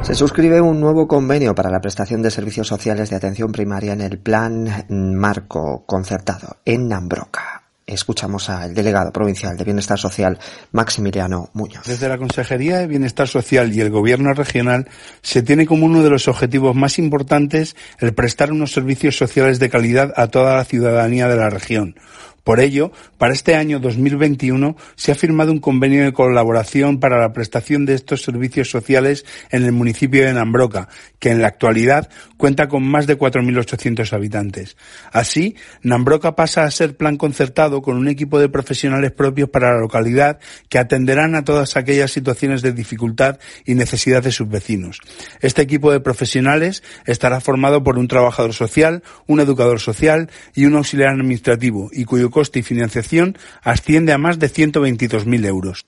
Se 0.01 0.15
suscribe 0.15 0.59
un 0.59 0.81
nuevo 0.81 1.07
convenio 1.07 1.55
para 1.55 1.69
la 1.69 1.79
prestación 1.79 2.21
de 2.21 2.29
servicios 2.29 2.67
sociales 2.67 3.09
de 3.09 3.15
atención 3.15 3.53
primaria 3.53 3.93
en 3.93 4.01
el 4.01 4.19
Plan 4.19 4.85
Marco 4.89 5.85
Concertado 5.85 6.57
en 6.65 6.89
Nambroca 6.89 7.60
escuchamos 7.93 8.49
al 8.49 8.73
delegado 8.73 9.11
provincial 9.11 9.57
de 9.57 9.63
Bienestar 9.63 9.99
Social, 9.99 10.39
Maximiliano 10.71 11.49
Muñoz. 11.53 11.85
Desde 11.85 12.09
la 12.09 12.17
Consejería 12.17 12.79
de 12.79 12.87
Bienestar 12.87 13.27
Social 13.27 13.73
y 13.73 13.81
el 13.81 13.89
Gobierno 13.89 14.33
regional 14.33 14.87
se 15.21 15.43
tiene 15.43 15.65
como 15.65 15.85
uno 15.85 16.03
de 16.03 16.09
los 16.09 16.27
objetivos 16.27 16.75
más 16.75 16.99
importantes 16.99 17.75
el 17.99 18.13
prestar 18.13 18.51
unos 18.51 18.71
servicios 18.71 19.17
sociales 19.17 19.59
de 19.59 19.69
calidad 19.69 20.13
a 20.15 20.27
toda 20.27 20.55
la 20.55 20.65
ciudadanía 20.65 21.27
de 21.27 21.35
la 21.35 21.49
región 21.49 21.95
por 22.43 22.59
ello, 22.59 22.91
para 23.17 23.33
este 23.33 23.55
año 23.55 23.79
2021 23.79 24.75
se 24.95 25.11
ha 25.11 25.15
firmado 25.15 25.51
un 25.51 25.59
convenio 25.59 26.03
de 26.03 26.13
colaboración 26.13 26.99
para 26.99 27.19
la 27.19 27.33
prestación 27.33 27.85
de 27.85 27.93
estos 27.93 28.23
servicios 28.23 28.69
sociales 28.69 29.25
en 29.51 29.63
el 29.63 29.71
municipio 29.71 30.25
de 30.25 30.33
Nambroca, 30.33 30.89
que 31.19 31.29
en 31.29 31.41
la 31.41 31.47
actualidad 31.47 32.09
cuenta 32.37 32.67
con 32.67 32.83
más 32.83 33.05
de 33.05 33.17
4.800 33.17 34.11
habitantes. 34.13 34.75
Así, 35.11 35.55
Nambroca 35.83 36.35
pasa 36.35 36.63
a 36.63 36.71
ser 36.71 36.97
plan 36.97 37.17
concertado 37.17 37.83
con 37.83 37.97
un 37.97 38.07
equipo 38.07 38.39
de 38.39 38.49
profesionales 38.49 39.11
propios 39.11 39.49
para 39.49 39.73
la 39.73 39.79
localidad 39.79 40.39
que 40.67 40.79
atenderán 40.79 41.35
a 41.35 41.43
todas 41.43 41.77
aquellas 41.77 42.11
situaciones 42.11 42.63
de 42.63 42.73
dificultad 42.73 43.37
y 43.65 43.75
necesidad 43.75 44.23
de 44.23 44.31
sus 44.31 44.49
vecinos. 44.49 44.99
Este 45.41 45.61
equipo 45.61 45.91
de 45.91 45.99
profesionales 45.99 46.81
estará 47.05 47.39
formado 47.39 47.83
por 47.83 47.99
un 47.99 48.07
trabajador 48.07 48.53
social, 48.53 49.03
un 49.27 49.39
educador 49.39 49.79
social 49.79 50.29
y 50.55 50.65
un 50.65 50.75
auxiliar 50.75 51.09
administrativo 51.09 51.89
y 51.91 52.05
cuyo 52.05 52.30
coste 52.31 52.59
y 52.59 52.63
financiación 52.63 53.37
asciende 53.61 54.13
a 54.13 54.17
más 54.17 54.39
de 54.39 54.49
122.000 54.49 55.45
euros. 55.45 55.85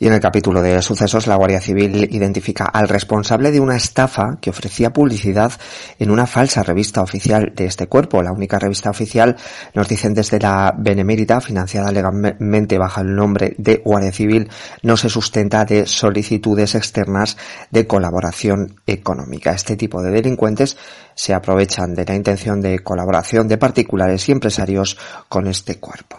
Y 0.00 0.06
en 0.06 0.12
el 0.12 0.20
capítulo 0.20 0.62
de 0.62 0.80
sucesos, 0.80 1.26
la 1.26 1.34
Guardia 1.34 1.60
Civil 1.60 2.08
identifica 2.12 2.66
al 2.66 2.88
responsable 2.88 3.50
de 3.50 3.60
una 3.60 3.76
estafa 3.76 4.38
que 4.40 4.50
ofrecía 4.50 4.92
publicidad 4.92 5.52
en 5.98 6.10
una 6.10 6.26
falsa 6.26 6.62
revista 6.62 7.02
oficial 7.02 7.52
de 7.54 7.66
este 7.66 7.88
cuerpo. 7.88 8.22
La 8.22 8.32
única 8.32 8.58
revista 8.58 8.90
oficial, 8.90 9.36
nos 9.74 9.88
dicen 9.88 10.14
desde 10.14 10.38
la 10.38 10.72
Benemérita, 10.76 11.40
financiada 11.40 11.90
legalmente 11.90 12.78
bajo 12.78 13.00
el 13.00 13.14
nombre 13.14 13.54
de 13.58 13.82
Guardia 13.84 14.12
Civil, 14.12 14.48
no 14.82 14.96
se 14.96 15.08
sustenta 15.08 15.64
de 15.64 15.86
solicitudes 15.86 16.74
externas 16.74 17.36
de 17.70 17.86
colaboración 17.86 18.80
económica. 18.86 19.52
Este 19.52 19.76
tipo 19.76 20.02
de 20.02 20.10
delincuentes 20.10 20.76
se 21.14 21.34
aprovechan 21.34 21.94
de 21.94 22.04
la 22.04 22.14
intención 22.14 22.60
de 22.60 22.78
colaboración 22.78 23.48
de 23.48 23.58
particulares 23.58 24.28
y 24.28 24.32
empresarios 24.32 24.96
con 25.28 25.48
este 25.48 25.78
cuerpo. 25.78 26.18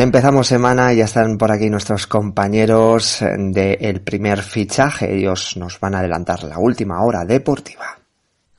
Empezamos 0.00 0.46
semana 0.46 0.92
y 0.92 0.98
ya 0.98 1.06
están 1.06 1.36
por 1.36 1.50
aquí 1.50 1.68
nuestros 1.68 2.06
compañeros 2.06 3.18
del 3.20 4.00
primer 4.02 4.42
fichaje. 4.42 5.12
Ellos 5.12 5.56
nos 5.56 5.80
van 5.80 5.96
a 5.96 5.98
adelantar 5.98 6.44
la 6.44 6.56
última 6.60 7.02
hora 7.02 7.24
deportiva. 7.24 7.98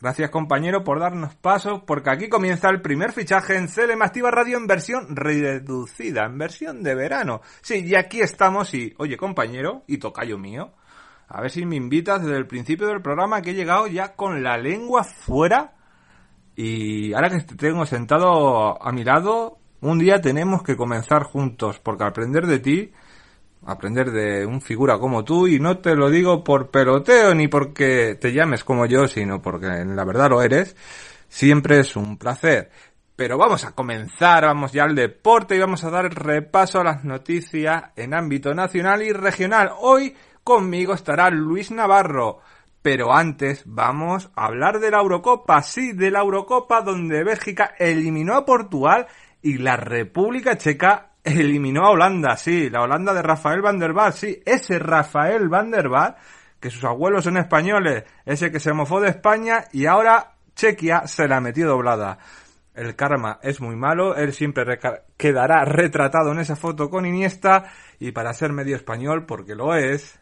Gracias 0.01 0.31
compañero 0.31 0.83
por 0.83 0.99
darnos 0.99 1.35
paso, 1.35 1.85
porque 1.85 2.09
aquí 2.09 2.27
comienza 2.27 2.69
el 2.69 2.81
primer 2.81 3.13
fichaje 3.13 3.55
en 3.55 3.67
CLM 3.67 4.01
Activa 4.01 4.31
Radio 4.31 4.57
en 4.57 4.67
versión 4.67 5.15
reducida, 5.15 6.25
en 6.25 6.37
versión 6.37 6.83
de 6.83 6.93
verano. 6.93 7.39
Sí, 7.61 7.85
y 7.85 7.95
aquí 7.95 8.19
estamos 8.19 8.73
y, 8.73 8.93
oye 8.97 9.15
compañero, 9.15 9.83
y 9.87 9.97
tocayo 9.97 10.37
mío, 10.37 10.73
a 11.29 11.39
ver 11.39 11.51
si 11.51 11.65
me 11.65 11.77
invitas 11.77 12.21
desde 12.21 12.35
el 12.35 12.47
principio 12.47 12.87
del 12.87 13.01
programa 13.01 13.41
que 13.41 13.51
he 13.51 13.55
llegado 13.55 13.87
ya 13.87 14.13
con 14.13 14.43
la 14.43 14.57
lengua 14.57 15.05
fuera 15.05 15.71
y 16.53 17.13
ahora 17.13 17.29
que 17.29 17.39
te 17.43 17.55
tengo 17.55 17.85
sentado 17.85 18.85
a 18.85 18.91
mi 18.91 19.05
lado, 19.05 19.59
un 19.81 19.99
día 19.99 20.21
tenemos 20.21 20.63
que 20.63 20.75
comenzar 20.75 21.23
juntos, 21.23 21.79
porque 21.79 22.03
aprender 22.03 22.45
de 22.47 22.59
ti, 22.59 22.91
aprender 23.65 24.11
de 24.11 24.45
un 24.45 24.61
figura 24.61 24.97
como 24.97 25.23
tú, 25.23 25.47
y 25.47 25.59
no 25.59 25.79
te 25.79 25.95
lo 25.95 26.09
digo 26.09 26.43
por 26.43 26.69
peloteo 26.69 27.33
ni 27.33 27.47
porque 27.47 28.17
te 28.19 28.33
llames 28.33 28.63
como 28.63 28.85
yo, 28.85 29.07
sino 29.07 29.41
porque 29.41 29.67
en 29.67 29.95
la 29.95 30.05
verdad 30.05 30.29
lo 30.29 30.41
eres, 30.41 30.75
siempre 31.27 31.79
es 31.79 31.95
un 31.95 32.17
placer. 32.17 32.69
Pero 33.15 33.37
vamos 33.37 33.65
a 33.65 33.73
comenzar, 33.73 34.45
vamos 34.45 34.71
ya 34.71 34.85
al 34.85 34.95
deporte 34.95 35.55
y 35.55 35.59
vamos 35.59 35.83
a 35.83 35.89
dar 35.89 36.05
repaso 36.05 36.79
a 36.79 36.85
las 36.85 37.03
noticias 37.03 37.91
en 37.97 38.13
ámbito 38.13 38.53
nacional 38.53 39.01
y 39.01 39.11
regional. 39.11 39.71
Hoy 39.79 40.15
conmigo 40.43 40.93
estará 40.93 41.29
Luis 41.29 41.69
Navarro. 41.69 42.39
Pero 42.81 43.13
antes 43.13 43.63
vamos 43.65 44.31
a 44.35 44.45
hablar 44.45 44.79
de 44.79 44.89
la 44.89 44.99
Eurocopa, 44.99 45.61
sí, 45.61 45.91
de 45.91 46.11
la 46.11 46.21
Eurocopa 46.21 46.81
donde 46.81 47.25
Bélgica 47.25 47.75
eliminó 47.77 48.35
a 48.35 48.45
Portugal 48.45 49.07
y 49.41 49.57
la 49.57 49.75
República 49.77 50.57
Checa 50.57 51.11
eliminó 51.23 51.85
a 51.85 51.91
Holanda, 51.91 52.37
sí, 52.37 52.69
la 52.69 52.81
Holanda 52.81 53.13
de 53.13 53.21
Rafael 53.21 53.61
van 53.61 53.79
der 53.79 53.93
Vaart, 53.93 54.15
sí, 54.15 54.41
ese 54.45 54.79
Rafael 54.79 55.47
van 55.49 55.71
der 55.71 55.89
Vaart, 55.89 56.17
que 56.59 56.69
sus 56.69 56.83
abuelos 56.83 57.23
son 57.23 57.37
españoles, 57.37 58.03
ese 58.25 58.51
que 58.51 58.59
se 58.59 58.73
mofó 58.73 58.99
de 58.99 59.09
España 59.09 59.65
y 59.71 59.85
ahora 59.85 60.33
Chequia 60.55 61.07
se 61.07 61.27
la 61.27 61.39
metió 61.39 61.67
doblada. 61.67 62.17
El 62.73 62.95
karma 62.95 63.39
es 63.41 63.59
muy 63.61 63.75
malo, 63.75 64.15
él 64.15 64.33
siempre 64.33 64.79
quedará 65.17 65.65
retratado 65.65 66.31
en 66.31 66.39
esa 66.39 66.55
foto 66.55 66.89
con 66.89 67.05
Iniesta 67.05 67.71
y 67.99 68.11
para 68.11 68.33
ser 68.33 68.53
medio 68.53 68.75
español, 68.75 69.25
porque 69.25 69.55
lo 69.55 69.75
es, 69.75 70.19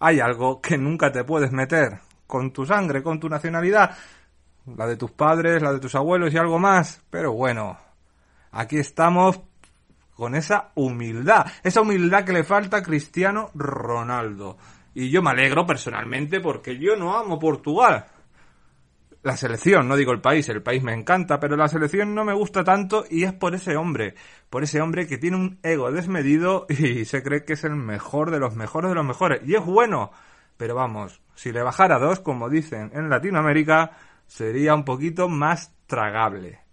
hay 0.00 0.20
algo 0.20 0.60
que 0.60 0.78
nunca 0.78 1.12
te 1.12 1.24
puedes 1.24 1.52
meter 1.52 2.00
con 2.26 2.52
tu 2.52 2.66
sangre, 2.66 3.02
con 3.02 3.20
tu 3.20 3.28
nacionalidad, 3.28 3.96
la 4.76 4.86
de 4.86 4.96
tus 4.96 5.12
padres, 5.12 5.62
la 5.62 5.72
de 5.72 5.80
tus 5.80 5.94
abuelos 5.94 6.32
y 6.32 6.38
algo 6.38 6.58
más, 6.58 7.02
pero 7.10 7.32
bueno, 7.32 7.76
Aquí 8.52 8.78
estamos 8.78 9.40
con 10.18 10.34
esa 10.34 10.72
humildad, 10.74 11.46
esa 11.62 11.80
humildad 11.80 12.24
que 12.24 12.32
le 12.32 12.42
falta 12.42 12.78
a 12.78 12.82
Cristiano 12.82 13.50
Ronaldo. 13.54 14.58
Y 14.92 15.10
yo 15.10 15.22
me 15.22 15.30
alegro 15.30 15.64
personalmente 15.64 16.40
porque 16.40 16.76
yo 16.76 16.96
no 16.96 17.16
amo 17.16 17.38
Portugal. 17.38 18.06
La 19.22 19.36
selección, 19.36 19.86
no 19.86 19.96
digo 19.96 20.10
el 20.10 20.20
país, 20.20 20.48
el 20.48 20.60
país 20.60 20.82
me 20.82 20.92
encanta, 20.92 21.38
pero 21.38 21.56
la 21.56 21.68
selección 21.68 22.16
no 22.16 22.24
me 22.24 22.32
gusta 22.32 22.64
tanto 22.64 23.04
y 23.08 23.22
es 23.22 23.32
por 23.32 23.54
ese 23.54 23.76
hombre, 23.76 24.16
por 24.50 24.64
ese 24.64 24.80
hombre 24.80 25.06
que 25.06 25.18
tiene 25.18 25.36
un 25.36 25.60
ego 25.62 25.92
desmedido 25.92 26.66
y 26.68 27.04
se 27.04 27.22
cree 27.22 27.44
que 27.44 27.52
es 27.52 27.62
el 27.62 27.76
mejor 27.76 28.32
de 28.32 28.40
los 28.40 28.56
mejores 28.56 28.88
de 28.88 28.96
los 28.96 29.06
mejores. 29.06 29.40
Y 29.46 29.54
es 29.54 29.64
bueno, 29.64 30.10
pero 30.56 30.74
vamos, 30.74 31.20
si 31.36 31.52
le 31.52 31.62
bajara 31.62 32.00
dos, 32.00 32.18
como 32.18 32.48
dicen 32.48 32.90
en 32.92 33.08
Latinoamérica, 33.08 33.92
sería 34.26 34.74
un 34.74 34.84
poquito 34.84 35.28
más 35.28 35.72
tragable 35.86 36.66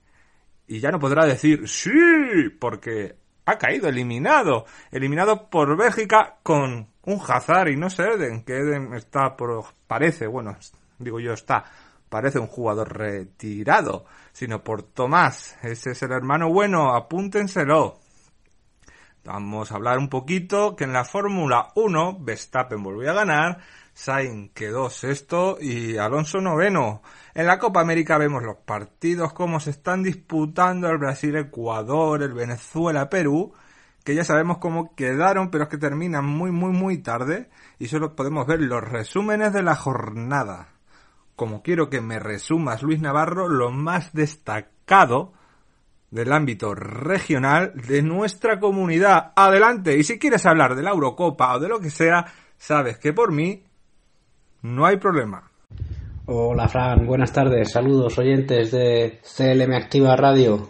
y 0.68 0.80
ya 0.80 0.92
no 0.92 1.00
podrá 1.00 1.26
decir 1.26 1.68
sí, 1.68 2.50
porque 2.60 3.16
ha 3.46 3.58
caído 3.58 3.88
eliminado, 3.88 4.66
eliminado 4.92 5.50
por 5.50 5.78
Bélgica 5.78 6.38
con 6.42 6.88
un 7.04 7.22
Hazard 7.28 7.70
y 7.70 7.78
no 7.78 7.90
sé 7.90 8.04
Eden, 8.04 8.44
que 8.44 8.58
Eden 8.58 8.94
está 8.94 9.36
por, 9.36 9.66
parece, 9.88 10.28
bueno, 10.28 10.56
digo 10.98 11.20
yo 11.20 11.34
está, 11.34 11.66
parece 12.10 12.40
un 12.40 12.48
jugador 12.48 12.98
retirado, 12.98 14.06
sino 14.32 14.64
por 14.64 14.84
Tomás, 14.84 15.58
ese 15.64 15.92
es 15.92 16.04
el 16.04 16.12
hermano 16.12 16.50
bueno, 16.50 16.96
apúntenselo. 16.96 18.00
Vamos 19.26 19.72
a 19.72 19.76
hablar 19.78 19.98
un 19.98 20.08
poquito 20.08 20.76
que 20.76 20.84
en 20.84 20.94
la 20.94 21.04
Fórmula 21.04 21.70
1 21.74 22.20
Verstappen 22.20 22.84
volvió 22.84 23.10
a 23.10 23.16
ganar, 23.16 23.58
Sainz 23.92 24.52
quedó 24.54 24.92
sexto 24.92 25.58
y 25.60 25.98
Alonso 25.98 26.42
noveno. 26.42 27.02
En 27.34 27.48
la 27.48 27.58
Copa 27.58 27.82
América 27.82 28.20
vemos 28.20 28.44
los 28.44 28.58
partidos 28.58 29.34
como 29.34 29.60
se 29.60 29.72
están 29.72 30.04
disputando 30.04 30.88
el 30.90 31.00
Brasil-Ecuador, 31.00 32.22
el 32.22 32.34
Venezuela-Perú, 32.34 33.52
que 34.04 34.14
ya 34.14 34.24
sabemos 34.24 34.60
cómo 34.60 34.94
quedaron, 34.94 35.50
pero 35.50 35.64
es 35.64 35.70
que 35.72 35.80
terminan 35.80 36.26
muy, 36.26 36.52
muy, 36.52 36.72
muy 36.72 37.00
tarde 37.00 37.50
y 37.80 37.88
solo 37.88 38.16
podemos 38.16 38.46
ver 38.46 38.62
los 38.62 38.84
resúmenes 38.84 39.54
de 39.54 39.64
la 39.64 39.76
jornada. 39.76 40.68
Como 41.36 41.64
quiero 41.64 41.90
que 41.90 42.00
me 42.00 42.20
resumas, 42.20 42.84
Luis 42.84 43.02
Navarro, 43.02 43.50
lo 43.50 43.72
más 43.72 44.14
destacado 44.14 45.34
del 46.16 46.32
ámbito 46.32 46.74
regional 46.74 47.74
de 47.76 48.02
nuestra 48.02 48.58
comunidad. 48.58 49.34
Adelante, 49.36 49.98
y 49.98 50.04
si 50.06 50.18
quieres 50.18 50.46
hablar 50.46 50.74
de 50.74 50.82
la 50.82 50.92
Eurocopa 50.92 51.54
o 51.54 51.60
de 51.60 51.68
lo 51.68 51.82
que 51.82 51.90
sea, 51.90 52.26
sabes 52.58 52.98
que 52.98 53.12
por 53.12 53.34
mí 53.34 53.62
no 54.62 54.86
hay 54.86 54.96
problema. 54.96 55.52
Hola 56.28 56.70
Fran, 56.70 57.06
buenas 57.06 57.34
tardes, 57.34 57.70
saludos 57.70 58.18
oyentes 58.18 58.72
de 58.72 59.20
CLM 59.24 59.74
Activa 59.74 60.16
Radio. 60.16 60.70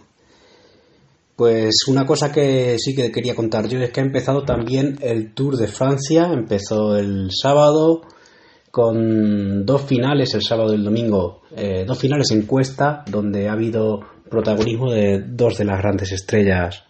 Pues 1.36 1.84
una 1.86 2.04
cosa 2.04 2.32
que 2.32 2.76
sí 2.78 2.96
que 2.96 3.12
quería 3.12 3.36
contar 3.36 3.68
yo 3.68 3.78
es 3.78 3.92
que 3.92 4.00
ha 4.00 4.04
empezado 4.04 4.42
también 4.42 4.98
el 5.00 5.32
Tour 5.32 5.56
de 5.56 5.68
Francia, 5.68 6.28
empezó 6.32 6.96
el 6.96 7.28
sábado 7.30 8.02
con 8.72 9.64
dos 9.64 9.82
finales, 9.82 10.34
el 10.34 10.42
sábado 10.42 10.72
y 10.72 10.76
el 10.76 10.84
domingo, 10.84 11.42
eh, 11.54 11.84
dos 11.86 11.98
finales 11.98 12.32
en 12.32 12.46
cuesta 12.46 13.04
donde 13.06 13.48
ha 13.48 13.52
habido 13.52 14.15
protagonismo 14.30 14.92
de 14.92 15.22
dos 15.26 15.58
de 15.58 15.64
las 15.64 15.80
grandes 15.80 16.12
estrellas 16.12 16.84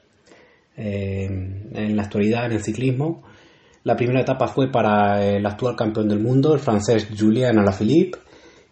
eh, 0.77 1.25
en 1.27 1.97
la 1.97 2.03
actualidad 2.03 2.47
en 2.47 2.53
el 2.53 2.63
ciclismo. 2.63 3.23
La 3.85 3.97
primera 3.97 4.21
etapa 4.21 4.49
fue 4.49 4.71
para 4.71 5.25
el 5.25 5.47
actual 5.47 5.77
campeón 5.77 6.09
del 6.09 6.21
mundo, 6.21 6.55
el 6.55 6.61
francés 6.61 7.09
Julien 7.17 7.59
Alaphilippe, 7.59 8.19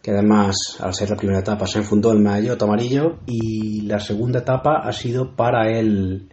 que 0.03 0.11
además 0.11 0.57
al 0.81 0.93
ser 0.93 1.11
la 1.11 1.17
primera 1.17 1.39
etapa 1.39 1.67
se 1.67 1.79
enfundó 1.79 2.13
el 2.13 2.21
maillot 2.21 2.63
amarillo 2.63 3.21
y 3.27 3.83
la 3.83 4.01
segunda 4.01 4.41
etapa 4.41 4.81
ha 4.83 4.93
sido 4.93 5.35
para 5.35 5.71
el, 5.71 6.29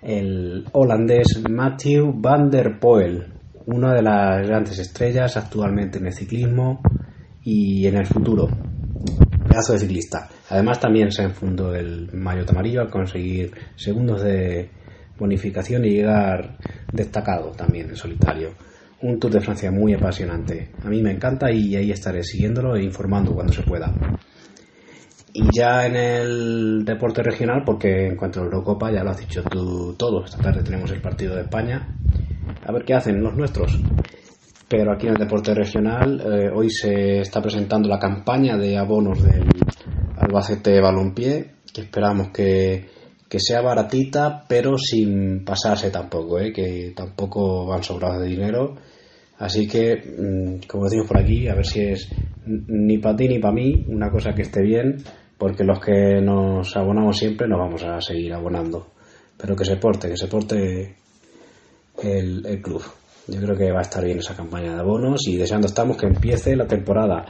el 0.00 0.64
holandés 0.72 1.42
Matthew 1.48 2.12
van 2.14 2.50
der 2.50 2.78
Poel, 2.78 3.32
una 3.66 3.94
de 3.94 4.02
las 4.02 4.46
grandes 4.46 4.78
estrellas 4.78 5.36
actualmente 5.36 5.98
en 5.98 6.06
el 6.06 6.12
ciclismo 6.12 6.82
y 7.42 7.86
en 7.86 7.96
el 7.96 8.06
futuro. 8.06 8.48
Pedazo 9.48 9.72
de 9.72 9.78
ciclista. 9.78 10.28
Además 10.54 10.78
también 10.78 11.10
se 11.10 11.24
enfundó 11.24 11.74
el 11.74 12.12
maillot 12.12 12.48
amarillo 12.50 12.80
al 12.80 12.88
conseguir 12.88 13.50
segundos 13.74 14.22
de 14.22 14.70
bonificación 15.18 15.84
y 15.84 15.90
llegar 15.90 16.58
destacado 16.92 17.50
también 17.50 17.90
en 17.90 17.96
solitario 17.96 18.50
un 19.02 19.18
Tour 19.18 19.32
de 19.32 19.40
Francia 19.40 19.72
muy 19.72 19.94
apasionante. 19.94 20.70
A 20.84 20.88
mí 20.88 21.02
me 21.02 21.10
encanta 21.10 21.50
y 21.50 21.74
ahí 21.74 21.90
estaré 21.90 22.22
siguiéndolo 22.22 22.76
e 22.76 22.84
informando 22.84 23.34
cuando 23.34 23.52
se 23.52 23.62
pueda. 23.62 23.92
Y 25.32 25.48
ya 25.52 25.86
en 25.86 25.96
el 25.96 26.84
deporte 26.84 27.22
regional, 27.24 27.64
porque 27.66 28.06
en 28.06 28.16
cuanto 28.16 28.38
a 28.38 28.44
la 28.44 28.50
Eurocopa, 28.50 28.92
ya 28.92 29.02
lo 29.02 29.10
has 29.10 29.18
dicho 29.18 29.42
tú 29.42 29.94
todo, 29.98 30.24
esta 30.24 30.38
tarde 30.38 30.62
tenemos 30.62 30.90
el 30.92 31.02
partido 31.02 31.34
de 31.34 31.42
España. 31.42 31.96
A 32.64 32.70
ver 32.70 32.84
qué 32.84 32.94
hacen 32.94 33.20
los 33.20 33.36
nuestros. 33.36 33.76
Pero 34.68 34.92
aquí 34.92 35.08
en 35.08 35.14
el 35.14 35.18
deporte 35.18 35.52
regional, 35.52 36.20
eh, 36.20 36.50
hoy 36.54 36.70
se 36.70 37.18
está 37.18 37.42
presentando 37.42 37.88
la 37.88 37.98
campaña 37.98 38.56
de 38.56 38.78
abonos 38.78 39.20
del 39.22 39.44
Albacete 40.24 40.80
Balompié, 40.80 41.50
que 41.72 41.82
esperamos 41.82 42.28
que, 42.28 42.88
que 43.28 43.38
sea 43.40 43.60
baratita, 43.62 44.44
pero 44.48 44.78
sin 44.78 45.44
pasarse 45.44 45.90
tampoco, 45.90 46.38
¿eh? 46.38 46.52
que 46.52 46.92
tampoco 46.96 47.66
van 47.66 47.82
sobrados 47.82 48.20
de 48.20 48.28
dinero 48.28 48.76
Así 49.38 49.66
que, 49.66 49.96
mm, 49.96 50.66
como 50.66 50.84
decimos 50.84 51.08
por 51.08 51.18
aquí, 51.18 51.48
a 51.48 51.54
ver 51.54 51.66
si 51.66 51.80
es 51.80 52.08
ni 52.46 52.98
para 52.98 53.16
ti 53.16 53.28
ni 53.28 53.38
para 53.38 53.54
mí, 53.54 53.84
una 53.88 54.10
cosa 54.10 54.32
que 54.32 54.42
esté 54.42 54.62
bien, 54.62 55.02
porque 55.38 55.64
los 55.64 55.80
que 55.80 56.20
nos 56.20 56.76
abonamos 56.76 57.18
siempre 57.18 57.48
nos 57.48 57.58
vamos 57.58 57.82
a 57.82 58.00
seguir 58.00 58.32
abonando. 58.32 58.92
Pero 59.36 59.56
que 59.56 59.64
se 59.64 59.76
porte, 59.76 60.08
que 60.08 60.16
se 60.16 60.28
porte 60.28 60.96
el, 62.02 62.46
el 62.46 62.62
club. 62.62 62.82
Yo 63.26 63.40
creo 63.40 63.56
que 63.56 63.72
va 63.72 63.80
a 63.80 63.82
estar 63.82 64.04
bien 64.04 64.18
esa 64.18 64.36
campaña 64.36 64.74
de 64.74 64.80
abonos 64.80 65.26
y 65.26 65.36
deseando 65.36 65.66
estamos 65.66 65.96
que 65.96 66.06
empiece 66.06 66.54
la 66.54 66.66
temporada. 66.66 67.26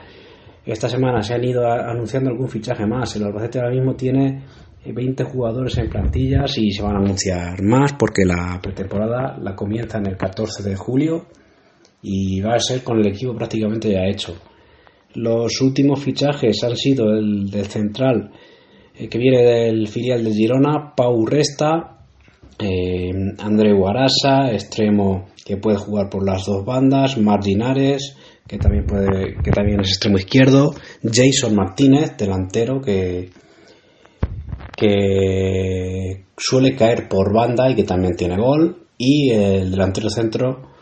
Esta 0.66 0.88
semana 0.88 1.22
se 1.22 1.34
han 1.34 1.44
ido 1.44 1.66
anunciando 1.66 2.30
algún 2.30 2.48
fichaje 2.48 2.86
más. 2.86 3.14
El 3.16 3.24
Albacete 3.24 3.58
ahora 3.58 3.74
mismo 3.74 3.94
tiene 3.94 4.42
20 4.86 5.24
jugadores 5.24 5.76
en 5.78 5.88
plantillas 5.88 6.56
y 6.58 6.70
se 6.70 6.82
van 6.82 6.96
a 6.96 6.98
anunciar 6.98 7.62
más 7.62 7.92
porque 7.94 8.24
la 8.24 8.58
pretemporada 8.62 9.38
la 9.40 9.54
comienza 9.54 9.98
en 9.98 10.06
el 10.06 10.16
14 10.16 10.62
de 10.62 10.76
julio 10.76 11.26
y 12.02 12.40
va 12.40 12.54
a 12.54 12.60
ser 12.60 12.82
con 12.82 12.98
el 12.98 13.06
equipo 13.06 13.34
prácticamente 13.34 13.90
ya 13.90 14.06
hecho. 14.06 14.34
Los 15.14 15.60
últimos 15.60 16.02
fichajes 16.02 16.62
han 16.64 16.76
sido 16.76 17.12
el 17.12 17.50
del 17.50 17.66
central 17.66 18.30
eh, 18.94 19.08
que 19.08 19.18
viene 19.18 19.42
del 19.42 19.88
filial 19.88 20.24
de 20.24 20.32
Girona, 20.32 20.94
Pau 20.96 21.24
Resta, 21.26 21.98
eh, 22.58 23.10
André 23.38 23.72
Guarasa, 23.72 24.52
extremo 24.52 25.26
que 25.44 25.56
puede 25.56 25.78
jugar 25.78 26.08
por 26.10 26.26
las 26.26 26.44
dos 26.46 26.64
bandas, 26.64 27.18
Marginares, 27.18 28.16
que 28.46 28.58
también 28.58 28.86
puede, 28.86 29.36
que 29.42 29.50
también 29.50 29.80
es 29.80 29.88
extremo 29.88 30.18
izquierdo, 30.18 30.74
Jason 31.02 31.54
Martínez, 31.54 32.16
delantero 32.16 32.80
que 32.80 33.30
que 34.76 36.24
suele 36.36 36.74
caer 36.74 37.08
por 37.08 37.32
banda 37.32 37.70
y 37.70 37.74
que 37.74 37.84
también 37.84 38.16
tiene 38.16 38.36
gol, 38.36 38.86
y 38.98 39.30
el 39.30 39.70
delantero 39.70 40.10
centro 40.10 40.74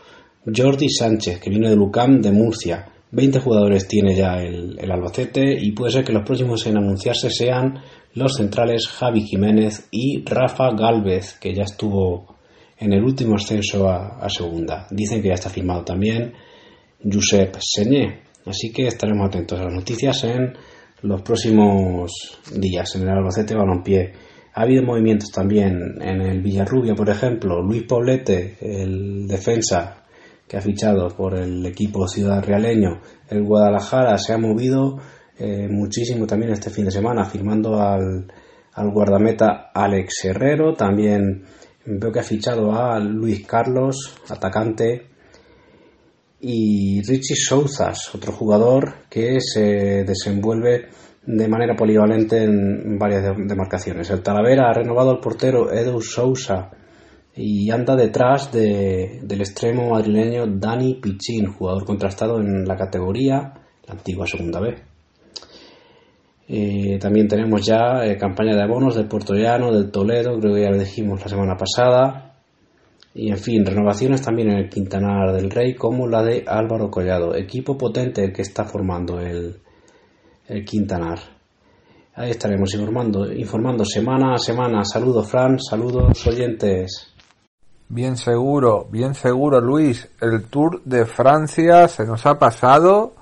Jordi 0.45 0.89
Sánchez, 0.89 1.39
que 1.39 1.49
viene 1.49 1.69
de 1.69 1.75
Lucam 1.75 2.21
de 2.21 2.31
Murcia. 2.31 2.89
20 3.11 3.39
jugadores 3.39 3.87
tiene 3.87 4.15
ya 4.15 4.41
el, 4.41 4.79
Albacete 4.91 5.55
y 5.59 5.71
puede 5.71 5.91
ser 5.91 6.03
que 6.03 6.13
los 6.13 6.23
próximos 6.23 6.65
en 6.65 6.77
anunciarse 6.77 7.29
sean 7.29 7.79
los 8.15 8.35
centrales 8.35 8.87
Javi 8.87 9.21
Jiménez 9.21 9.87
y 9.91 10.23
Rafa 10.25 10.71
Galvez, 10.75 11.37
que 11.39 11.53
ya 11.53 11.63
estuvo 11.63 12.35
en 12.77 12.91
el 12.91 13.03
último 13.03 13.35
ascenso 13.35 13.87
a, 13.87 14.27
segunda. 14.29 14.87
Dicen 14.89 15.21
que 15.21 15.27
ya 15.29 15.35
está 15.35 15.49
firmado 15.49 15.83
también 15.83 16.33
Josep 17.03 17.55
Sené. 17.59 18.23
Así 18.45 18.71
que 18.71 18.87
estaremos 18.87 19.27
atentos 19.27 19.59
a 19.59 19.65
las 19.65 19.73
noticias 19.73 20.23
en 20.25 20.53
los 21.01 21.21
próximos 21.21 22.11
días 22.53 22.95
en 22.95 23.03
el 23.03 23.09
Albacete 23.09 23.55
Balompié. 23.55 24.13
Ha 24.55 24.61
habido 24.61 24.83
movimientos 24.83 25.31
también 25.31 26.01
en 26.01 26.21
el 26.21 26.41
Villarrubia, 26.41 26.93
por 26.93 27.09
ejemplo. 27.09 27.61
Luis 27.61 27.83
Poblete, 27.83 28.57
el 28.61 29.27
defensa 29.27 30.03
que 30.47 30.57
ha 30.57 30.61
fichado 30.61 31.07
por 31.09 31.35
el 31.35 31.65
equipo 31.65 32.07
ciudad 32.07 32.43
realeño. 32.43 33.01
El 33.29 33.43
Guadalajara 33.43 34.17
se 34.17 34.33
ha 34.33 34.37
movido 34.37 34.99
eh, 35.39 35.67
muchísimo 35.69 36.27
también 36.27 36.51
este 36.51 36.69
fin 36.69 36.85
de 36.85 36.91
semana, 36.91 37.25
firmando 37.25 37.81
al, 37.81 38.31
al 38.73 38.91
guardameta 38.91 39.71
Alex 39.73 40.25
Herrero. 40.25 40.73
También 40.73 41.45
veo 41.85 42.11
que 42.11 42.19
ha 42.19 42.23
fichado 42.23 42.71
a 42.73 42.99
Luis 42.99 43.45
Carlos, 43.47 44.15
atacante 44.29 45.12
y 46.45 47.01
Richie 47.01 47.37
Souzas, 47.37 48.13
otro 48.13 48.33
jugador 48.33 48.95
que 49.09 49.39
se 49.39 50.03
desenvuelve 50.03 50.89
de 51.25 51.47
manera 51.47 51.73
polivalente 51.73 52.43
en 52.43 52.99
varias 52.99 53.33
demarcaciones. 53.37 54.09
El 54.09 54.21
Talavera 54.21 54.69
ha 54.69 54.73
renovado 54.73 55.11
al 55.11 55.21
portero 55.21 55.71
Edu 55.71 56.01
Sousa 56.01 56.69
y 57.33 57.71
anda 57.71 57.95
detrás 57.95 58.51
del 58.51 59.39
extremo 59.39 59.91
madrileño 59.91 60.45
Dani 60.47 60.95
Pichín, 60.95 61.53
jugador 61.53 61.85
contrastado 61.85 62.41
en 62.41 62.65
la 62.65 62.75
categoría, 62.75 63.53
la 63.87 63.93
antigua 63.93 64.27
segunda 64.27 64.59
B. 64.59 64.75
Eh, 66.49 66.99
también 66.99 67.29
tenemos 67.29 67.65
ya 67.65 68.05
eh, 68.05 68.17
campaña 68.17 68.53
de 68.53 68.63
abonos 68.63 68.95
del 68.95 69.07
Puerto 69.07 69.33
Llano, 69.33 69.71
del 69.71 69.91
Toledo, 69.91 70.37
creo 70.41 70.53
que 70.53 70.61
ya 70.63 70.71
lo 70.71 70.77
dijimos 70.77 71.21
la 71.21 71.29
semana 71.29 71.55
pasada. 71.55 72.32
Y 73.15 73.29
en 73.29 73.37
fin, 73.37 73.65
renovaciones 73.65 74.21
también 74.21 74.49
en 74.49 74.57
el 74.57 74.69
Quintanar 74.69 75.33
del 75.33 75.51
Rey, 75.51 75.75
como 75.75 76.07
la 76.07 76.23
de 76.23 76.43
Álvaro 76.47 76.89
Collado, 76.89 77.35
equipo 77.35 77.77
potente 77.77 78.33
que 78.33 78.41
está 78.41 78.63
formando 78.63 79.19
el, 79.19 79.59
el 80.47 80.65
Quintanar. 80.65 81.19
Ahí 82.15 82.31
estaremos 82.31 82.73
informando, 82.73 83.31
informando 83.31 83.85
semana 83.85 84.35
a 84.35 84.37
semana. 84.37 84.83
Saludos, 84.83 85.27
Fran, 85.29 85.59
saludos, 85.59 86.25
oyentes. 86.27 87.13
Bien 87.89 88.17
seguro, 88.17 88.87
bien 88.89 89.13
seguro, 89.13 89.61
Luis. 89.61 90.09
El 90.19 90.45
Tour 90.45 90.81
de 90.83 91.05
Francia 91.05 91.87
se 91.87 92.05
nos 92.05 92.25
ha 92.25 92.39
pasado 92.39 93.13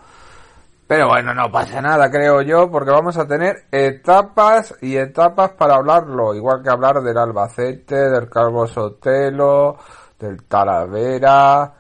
pero 0.91 1.07
bueno, 1.07 1.33
no 1.33 1.49
pasa 1.49 1.79
nada, 1.79 2.11
creo 2.11 2.41
yo, 2.41 2.69
porque 2.69 2.91
vamos 2.91 3.17
a 3.17 3.25
tener 3.25 3.63
etapas 3.71 4.75
y 4.81 4.97
etapas 4.97 5.51
para 5.51 5.75
hablarlo, 5.75 6.35
igual 6.35 6.61
que 6.61 6.69
hablar 6.69 7.01
del 7.01 7.17
Albacete, 7.17 7.95
del 7.95 8.29
Calvo 8.29 8.67
Sotelo, 8.67 9.77
del 10.19 10.43
Talavera, 10.43 11.73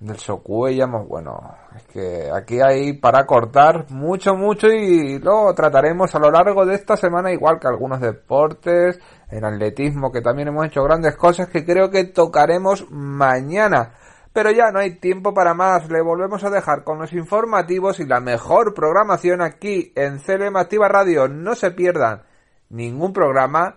del 0.00 0.16
Socuellamos, 0.18 1.06
bueno, 1.06 1.38
es 1.76 1.82
que 1.82 2.30
aquí 2.34 2.58
hay 2.58 2.94
para 2.94 3.26
cortar 3.26 3.90
mucho, 3.90 4.34
mucho 4.34 4.68
y 4.68 5.18
lo 5.18 5.52
trataremos 5.52 6.14
a 6.14 6.18
lo 6.18 6.30
largo 6.30 6.64
de 6.64 6.76
esta 6.76 6.96
semana, 6.96 7.30
igual 7.30 7.60
que 7.60 7.68
algunos 7.68 8.00
deportes, 8.00 8.98
el 9.30 9.44
atletismo, 9.44 10.10
que 10.10 10.22
también 10.22 10.48
hemos 10.48 10.64
hecho 10.64 10.82
grandes 10.82 11.14
cosas 11.16 11.48
que 11.48 11.66
creo 11.66 11.90
que 11.90 12.04
tocaremos 12.04 12.90
mañana. 12.90 13.92
Pero 14.36 14.50
ya 14.50 14.70
no 14.70 14.80
hay 14.80 14.96
tiempo 14.96 15.32
para 15.32 15.54
más, 15.54 15.90
le 15.90 16.02
volvemos 16.02 16.44
a 16.44 16.50
dejar 16.50 16.84
con 16.84 16.98
los 16.98 17.14
informativos 17.14 18.00
y 18.00 18.04
la 18.04 18.20
mejor 18.20 18.74
programación 18.74 19.40
aquí 19.40 19.94
en 19.96 20.18
CLM 20.18 20.54
Activa 20.58 20.88
Radio. 20.88 21.26
No 21.26 21.54
se 21.54 21.70
pierdan 21.70 22.24
ningún 22.68 23.14
programa 23.14 23.76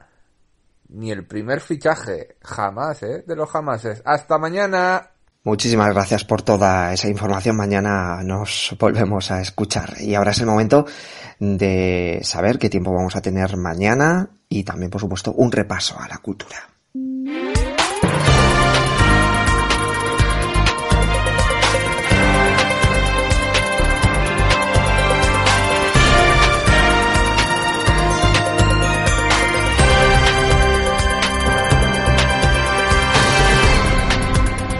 ni 0.89 1.11
el 1.11 1.25
primer 1.25 1.61
fichaje, 1.61 2.35
jamás, 2.43 3.03
¿eh? 3.03 3.23
De 3.25 3.37
los 3.37 3.49
jamases. 3.49 4.01
Hasta 4.03 4.37
mañana. 4.37 5.11
Muchísimas 5.45 5.93
gracias 5.93 6.25
por 6.25 6.41
toda 6.41 6.91
esa 6.91 7.07
información. 7.07 7.55
Mañana 7.55 8.21
nos 8.21 8.75
volvemos 8.77 9.31
a 9.31 9.39
escuchar. 9.39 9.93
Y 10.01 10.15
ahora 10.15 10.31
es 10.31 10.41
el 10.41 10.47
momento 10.47 10.85
de 11.39 12.19
saber 12.23 12.59
qué 12.59 12.69
tiempo 12.69 12.93
vamos 12.93 13.15
a 13.15 13.21
tener 13.21 13.55
mañana 13.55 14.27
y 14.49 14.65
también, 14.65 14.91
por 14.91 14.99
supuesto, 14.99 15.31
un 15.31 15.53
repaso 15.53 15.97
a 15.97 16.09
la 16.09 16.17
cultura. 16.17 16.57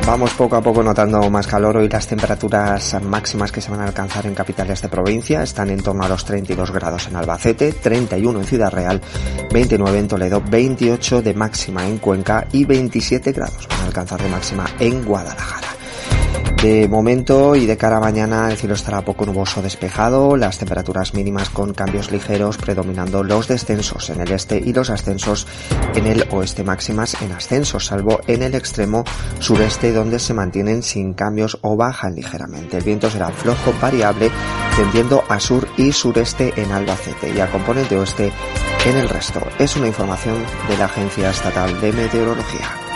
Vamos 0.06 0.34
poco 0.34 0.56
a 0.56 0.62
poco 0.62 0.82
notando 0.82 1.30
más 1.30 1.46
calor. 1.46 1.78
Hoy 1.78 1.88
las 1.88 2.08
temperaturas 2.08 2.98
máximas 3.04 3.52
que 3.52 3.62
se 3.62 3.70
van 3.70 3.82
a 3.82 3.86
alcanzar 3.86 4.26
en 4.26 4.34
capitales 4.34 4.82
de 4.82 4.90
provincia 4.90 5.44
están 5.44 5.70
en 5.70 5.82
torno 5.82 6.04
a 6.04 6.10
los 6.10 6.26
32 6.26 6.72
grados 6.72 7.08
en 7.08 7.16
Albacete, 7.16 7.74
31 7.74 8.40
en 8.40 8.46
Ciudad 8.46 8.72
Real, 8.72 9.02
29 9.52 10.00
en 10.00 10.08
Toledo, 10.08 10.42
28 10.42 11.22
de 11.22 11.34
máxima 11.34 11.88
en 11.88 11.98
Cuenca 12.00 12.48
y 12.52 12.66
27 12.66 13.32
grados 13.32 13.68
van 13.70 13.82
a 13.82 13.86
alcanzar 13.86 14.22
de 14.22 14.30
máxima 14.30 14.66
en 14.80 15.06
Guadalajara. 15.06 15.79
De 16.62 16.90
momento 16.90 17.56
y 17.56 17.66
de 17.66 17.78
cara 17.78 17.98
a 17.98 18.00
mañana 18.02 18.52
el 18.52 18.58
cielo 18.58 18.76
estará 18.76 19.02
poco 19.02 19.26
nuboso 19.26 19.62
despejado, 19.62 20.36
las 20.36 20.58
temperaturas 20.58 21.14
mínimas 21.14 21.50
con 21.50 21.74
cambios 21.74 22.12
ligeros 22.12 22.58
predominando 22.58 23.24
los 23.24 23.48
descensos 23.48 24.10
en 24.10 24.20
el 24.20 24.34
este 24.34 24.58
y 24.58 24.74
los 24.74 24.90
ascensos 24.90 25.48
en 25.96 26.06
el 26.06 26.28
oeste 26.32 26.66
máximas 26.66 27.22
en 27.22 27.32
ascensos, 27.32 27.86
salvo 27.86 28.20
en 28.28 28.44
el 28.44 28.56
extremo 28.56 29.06
sureste 29.40 29.94
donde 29.94 30.20
se 30.20 30.34
mantienen 30.34 30.84
sin 30.84 31.14
cambios 31.14 31.58
o 31.62 31.78
bajan 31.78 32.14
ligeramente. 32.14 32.76
El 32.80 32.84
viento 32.84 33.10
será 33.10 33.30
flojo 33.30 33.74
variable 33.82 34.30
tendiendo 34.76 35.24
a 35.30 35.40
sur 35.40 35.66
y 35.78 35.94
sureste 35.94 36.52
en 36.58 36.74
Albacete 36.74 37.34
y 37.34 37.40
a 37.40 37.50
componente 37.50 37.98
oeste 37.98 38.34
en 38.86 38.98
el 38.98 39.08
resto. 39.08 39.40
Es 39.60 39.78
una 39.78 39.88
información 39.88 40.36
de 40.68 40.78
la 40.78 40.86
Agencia 40.86 41.30
Estatal 41.30 41.80
de 41.80 41.94
Meteorología. 41.94 42.89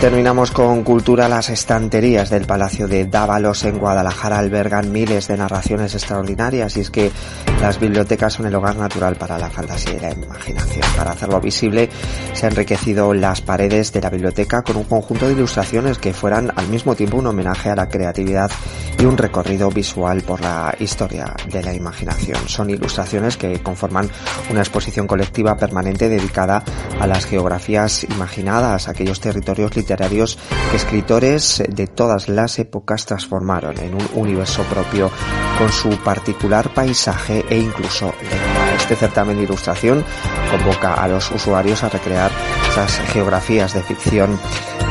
Terminamos 0.00 0.50
con 0.50 0.82
cultura. 0.82 1.28
Las 1.28 1.50
estanterías 1.50 2.30
del 2.30 2.46
Palacio 2.46 2.88
de 2.88 3.04
Dávalos 3.04 3.64
en 3.64 3.78
Guadalajara 3.78 4.38
albergan 4.38 4.90
miles 4.90 5.28
de 5.28 5.36
narraciones 5.36 5.94
extraordinarias 5.94 6.78
y 6.78 6.80
es 6.80 6.90
que 6.90 7.12
las 7.60 7.78
bibliotecas 7.78 8.32
son 8.32 8.46
el 8.46 8.54
hogar 8.54 8.76
natural 8.76 9.16
para 9.16 9.38
la 9.38 9.50
fantasía 9.50 9.96
y 9.96 10.00
la 10.00 10.12
imaginación. 10.12 10.86
Para 10.96 11.10
hacerlo 11.10 11.38
visible 11.38 11.90
se 12.32 12.46
han 12.46 12.52
enriquecido 12.52 13.12
las 13.12 13.42
paredes 13.42 13.92
de 13.92 14.00
la 14.00 14.08
biblioteca 14.08 14.62
con 14.62 14.78
un 14.78 14.84
conjunto 14.84 15.26
de 15.26 15.34
ilustraciones 15.34 15.98
que 15.98 16.14
fueran 16.14 16.50
al 16.56 16.68
mismo 16.68 16.94
tiempo 16.94 17.18
un 17.18 17.26
homenaje 17.26 17.68
a 17.68 17.76
la 17.76 17.88
creatividad 17.88 18.50
y 18.98 19.04
un 19.04 19.18
recorrido 19.18 19.70
visual 19.70 20.22
por 20.22 20.40
la 20.40 20.74
historia 20.78 21.34
de 21.52 21.62
la 21.62 21.74
imaginación. 21.74 22.48
Son 22.48 22.70
ilustraciones 22.70 23.36
que 23.36 23.62
conforman 23.62 24.08
una 24.50 24.60
exposición 24.60 25.06
colectiva 25.06 25.56
permanente 25.56 26.08
dedicada 26.08 26.64
a 26.98 27.06
las 27.06 27.26
geografías 27.26 28.04
imaginadas, 28.04 28.88
aquellos 28.88 29.20
territorios 29.20 29.76
literarios 29.76 29.89
que 29.96 30.76
escritores 30.76 31.62
de 31.68 31.86
todas 31.86 32.28
las 32.28 32.58
épocas 32.58 33.06
transformaron 33.06 33.78
en 33.78 33.94
un 33.94 34.08
universo 34.14 34.62
propio 34.64 35.10
con 35.58 35.70
su 35.72 35.90
particular 35.98 36.72
paisaje 36.72 37.44
e 37.50 37.58
incluso 37.58 38.14
lengua. 38.22 38.74
Este 38.76 38.94
certamen 38.94 39.36
de 39.36 39.42
ilustración 39.44 40.04
convoca 40.50 40.94
a 40.94 41.08
los 41.08 41.30
usuarios 41.32 41.82
a 41.82 41.88
recrear 41.88 42.30
esas 42.70 42.98
geografías 43.12 43.74
de 43.74 43.82
ficción 43.82 44.38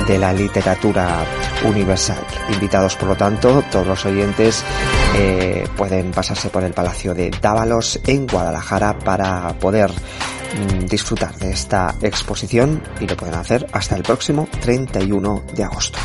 de 0.06 0.18
la 0.18 0.34
literatura 0.34 1.26
universal. 1.66 2.20
Invitados, 2.54 2.96
por 2.96 3.10
lo 3.10 3.16
tanto, 3.16 3.64
todos 3.72 3.88
los 3.88 4.06
oyentes 4.06 4.64
eh, 5.16 5.68
pueden 5.78 6.12
pasarse 6.12 6.50
por 6.50 6.64
el 6.64 6.74
Palacio 6.74 7.14
de 7.14 7.32
Dávalos 7.42 8.00
en 8.06 8.28
Guadalajara 8.28 8.98
para 9.00 9.54
poder 9.60 9.92
disfrutar 10.88 11.36
de 11.38 11.52
esta 11.52 11.96
exposición 12.02 12.82
y 13.00 13.08
lo 13.08 13.16
pueden 13.16 13.36
hacer 13.36 13.68
hasta 13.72 13.96
el 13.96 14.04
próximo 14.04 14.48
31 14.62 15.44
de 15.56 15.64
agosto. 15.64 16.00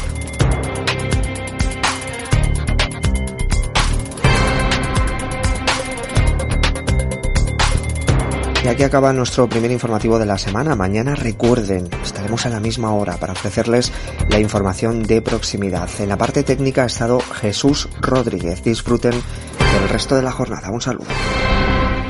Y 8.64 8.68
aquí 8.68 8.82
acaba 8.82 9.12
nuestro 9.12 9.46
primer 9.46 9.70
informativo 9.70 10.18
de 10.18 10.24
la 10.24 10.38
semana. 10.38 10.74
Mañana 10.74 11.14
recuerden, 11.14 11.90
estaremos 12.02 12.46
a 12.46 12.48
la 12.48 12.60
misma 12.60 12.94
hora 12.94 13.18
para 13.18 13.34
ofrecerles 13.34 13.92
la 14.30 14.40
información 14.40 15.02
de 15.02 15.20
proximidad. 15.20 15.90
En 15.98 16.08
la 16.08 16.16
parte 16.16 16.44
técnica 16.44 16.84
ha 16.84 16.86
estado 16.86 17.20
Jesús 17.20 17.90
Rodríguez. 18.00 18.64
Disfruten 18.64 19.12
del 19.12 19.88
resto 19.90 20.16
de 20.16 20.22
la 20.22 20.32
jornada. 20.32 20.70
Un 20.70 20.80
saludo. 20.80 21.08